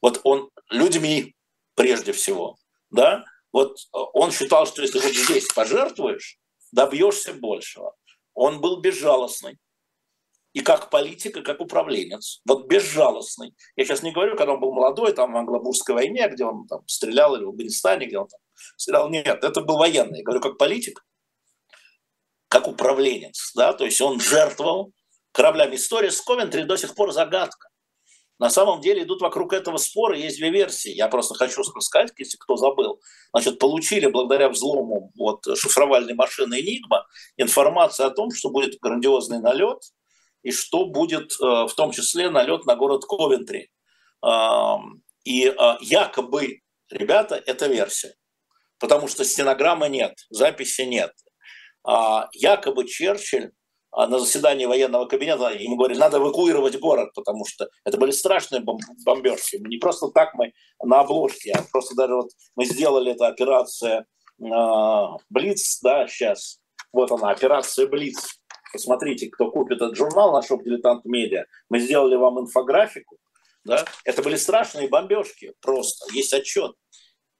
[0.00, 1.34] Вот он людьми
[1.74, 2.56] прежде всего,
[2.90, 6.38] да, вот он считал, что если вот здесь пожертвуешь,
[6.72, 7.94] добьешься большего.
[8.34, 9.58] Он был безжалостный.
[10.54, 12.40] И как политик, и как управленец.
[12.46, 13.54] Вот безжалостный.
[13.74, 16.86] Я сейчас не говорю, когда он был молодой, там в Англобурской войне, где он там
[16.86, 18.40] стрелял, или в Афганистане, где он там
[18.76, 19.08] стрелял.
[19.08, 20.18] Нет, это был военный.
[20.18, 21.04] Я говорю, как политик,
[22.48, 24.92] как управленец, да, то есть он жертвовал
[25.32, 25.74] кораблями.
[25.74, 27.68] История с Ковентри до сих пор загадка.
[28.38, 30.90] На самом деле идут вокруг этого спора, есть две версии.
[30.90, 33.00] Я просто хочу сказать, если кто забыл.
[33.32, 37.02] Значит, получили благодаря взлому вот, шифровальной машины Enigma
[37.36, 39.82] информацию о том, что будет грандиозный налет,
[40.42, 43.70] и что будет э, в том числе налет на город Ковентри.
[45.24, 46.60] И э, якобы,
[46.90, 48.14] ребята, это версия.
[48.78, 51.12] Потому что стенограммы нет, записи нет.
[51.84, 53.50] А, якобы Черчилль а,
[53.96, 58.62] на заседании военного кабинета ему говорили, надо эвакуировать город, потому что это были страшные
[59.04, 59.56] бомбежки.
[59.56, 64.04] Не просто так мы на обложке, а просто даже вот мы сделали эту операцию
[64.40, 64.44] э,
[65.30, 66.58] Блиц, да, сейчас.
[66.92, 68.40] Вот она, операция Блиц.
[68.72, 71.44] Посмотрите, кто купит этот журнал на шоп «Дилетант Медиа».
[71.68, 73.18] Мы сделали вам инфографику.
[73.64, 73.84] Да?
[74.04, 76.12] Это были страшные бомбежки просто.
[76.12, 76.72] Есть отчет.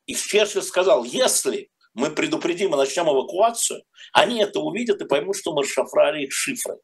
[0.07, 3.83] И Черчилль сказал, если мы предупредим и начнем эвакуацию,
[4.13, 6.79] они это увидят и поймут, что мы расшифрали их шифры.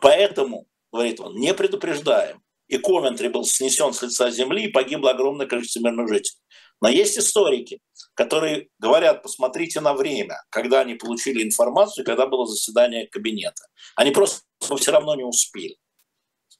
[0.00, 2.42] Поэтому, говорит он, не предупреждаем.
[2.68, 6.38] И Ковентри был снесен с лица земли, и погибло огромное количество мирных жителей.
[6.80, 7.80] Но есть историки,
[8.14, 13.62] которые говорят, посмотрите на время, когда они получили информацию, когда было заседание кабинета.
[13.94, 14.42] Они просто
[14.76, 15.76] все равно не успели.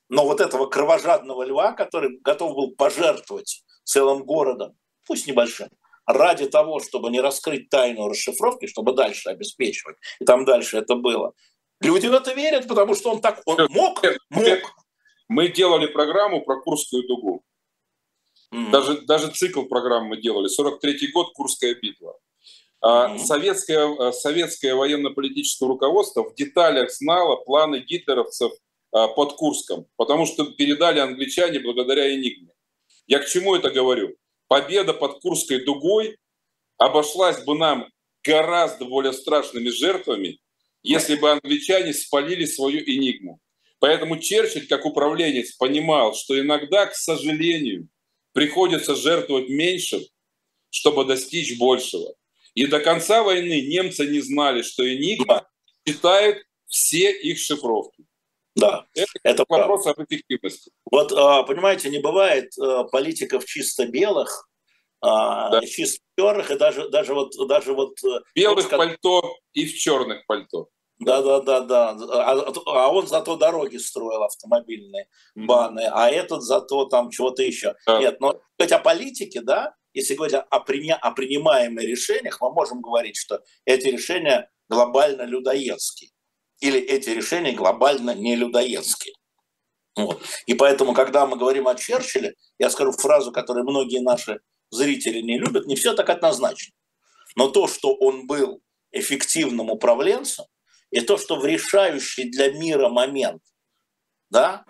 [0.08, 5.68] Но вот этого кровожадного льва, который готов был пожертвовать целым городом, пусть небольшим,
[6.06, 11.32] ради того, чтобы не раскрыть тайну расшифровки, чтобы дальше обеспечивать, и там дальше это было.
[11.80, 14.58] Люди в это верят, потому что он так, он мог, мог.
[15.28, 17.42] Мы делали программу про Курскую дугу.
[18.52, 18.70] Mm-hmm.
[18.70, 20.48] Даже, даже цикл программы мы делали.
[20.48, 22.18] 43-й год, Курская битва.
[22.84, 23.18] Mm-hmm.
[23.18, 28.52] Советское, советское военно-политическое руководство в деталях знало планы гитлеровцев
[28.92, 32.52] а, под Курском, потому что передали англичане благодаря Энигме.
[33.06, 34.16] Я к чему это говорю?
[34.52, 36.18] Победа под Курской дугой
[36.76, 37.88] обошлась бы нам
[38.22, 40.40] гораздо более страшными жертвами,
[40.82, 43.40] если бы англичане спалили свою энигму.
[43.78, 47.88] Поэтому Черчилль, как управленец, понимал, что иногда, к сожалению,
[48.34, 50.02] приходится жертвовать меньшим,
[50.68, 52.14] чтобы достичь большего.
[52.52, 55.48] И до конца войны немцы не знали, что Энигма
[55.86, 58.04] читает все их шифровки.
[58.54, 60.02] Да, это, это вопрос правда.
[60.02, 60.70] об эффективности.
[60.90, 64.48] Вот, а, понимаете, не бывает а, политиков чисто белых,
[65.00, 65.66] а, да.
[65.66, 67.32] чисто черных, и даже, даже вот...
[67.48, 70.68] Даже вот э, Белых вот, пальто и в черных пальто.
[70.98, 71.90] Да, да, да, да.
[71.90, 75.46] А, а он зато дороги строил автомобильные mm-hmm.
[75.46, 77.74] баны, а этот зато там чего-то еще.
[77.86, 77.98] Да.
[77.98, 82.80] Нет, но говорить о политике, да, если говорить о, приня, о принимаемых решениях, мы можем
[82.80, 86.10] говорить, что эти решения глобально людоедские
[86.62, 89.14] или эти решения глобально не людоедские.
[89.96, 90.22] Вот.
[90.46, 94.40] И поэтому, когда мы говорим о Черчилле, я скажу фразу, которую многие наши
[94.70, 96.72] зрители не любят, не все так однозначно.
[97.36, 100.46] Но то, что он был эффективным управленцем,
[100.90, 103.42] и то, что в решающий для мира момент,
[104.30, 104.64] да,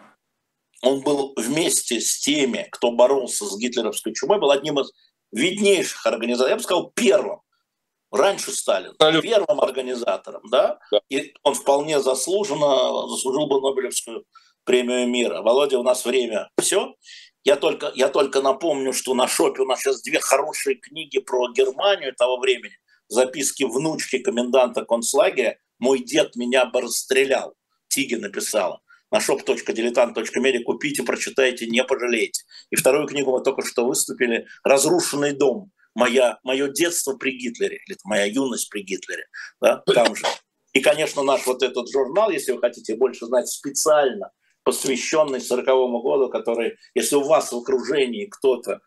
[0.81, 4.91] он был вместе с теми, кто боролся с гитлеровской чумой, был одним из
[5.31, 7.42] виднейших организаторов, я бы сказал, первым
[8.13, 10.79] раньше Сталин, первым организатором, да?
[10.93, 14.25] да, и он вполне заслуженно заслужил бы Нобелевскую
[14.65, 15.43] премию мира.
[15.43, 16.95] Володя, у нас время все.
[17.45, 21.51] Я только, я только напомню, что на шопе у нас сейчас две хорошие книги про
[21.53, 22.77] Германию того времени.
[23.09, 27.55] Записки внучки коменданта концлагеря «Мой дед меня бы расстрелял».
[27.89, 28.81] Тиги написала.
[29.11, 32.45] На shop.diletant.media купите, прочитайте, не пожалеете.
[32.71, 37.97] И вторую книгу мы только что выступили «Разрушенный дом» моя, мое детство при Гитлере, или
[38.05, 39.27] моя юность при Гитлере,
[39.61, 40.25] да, там же.
[40.73, 44.31] И, конечно, наш вот этот журнал, если вы хотите больше знать, специально
[44.65, 45.67] посвященный 40
[46.03, 48.81] году, который, если у вас в окружении кто-то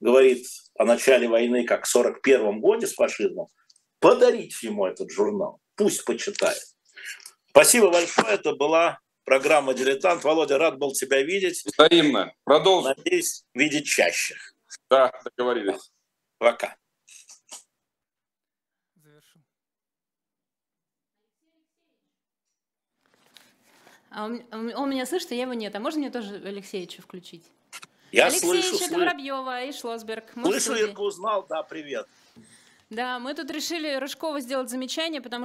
[0.00, 0.46] говорит
[0.78, 3.48] о начале войны как в 41 годе с фашизмом,
[3.98, 6.62] подарите ему этот журнал, пусть почитает.
[7.50, 10.24] Спасибо большое, это была программа «Дилетант».
[10.24, 11.64] Володя, рад был тебя видеть.
[11.64, 12.32] Взаимно.
[12.44, 12.94] Продолжим.
[12.96, 14.36] Надеюсь, видеть чаще.
[14.88, 15.90] Да, договорились.
[16.38, 16.76] Пока.
[24.10, 25.74] А он, он меня слышит, а я его нет.
[25.76, 27.44] А можно мне тоже Алексеевича включить?
[28.12, 30.32] Я Алексеевич, слышу, это слышу, Воробьева и Шлосберг.
[30.36, 30.74] Мы слышу.
[30.82, 32.06] Ирка узнал, да, привет.
[32.88, 35.44] Да, мы тут решили Рыжкова сделать замечание, потому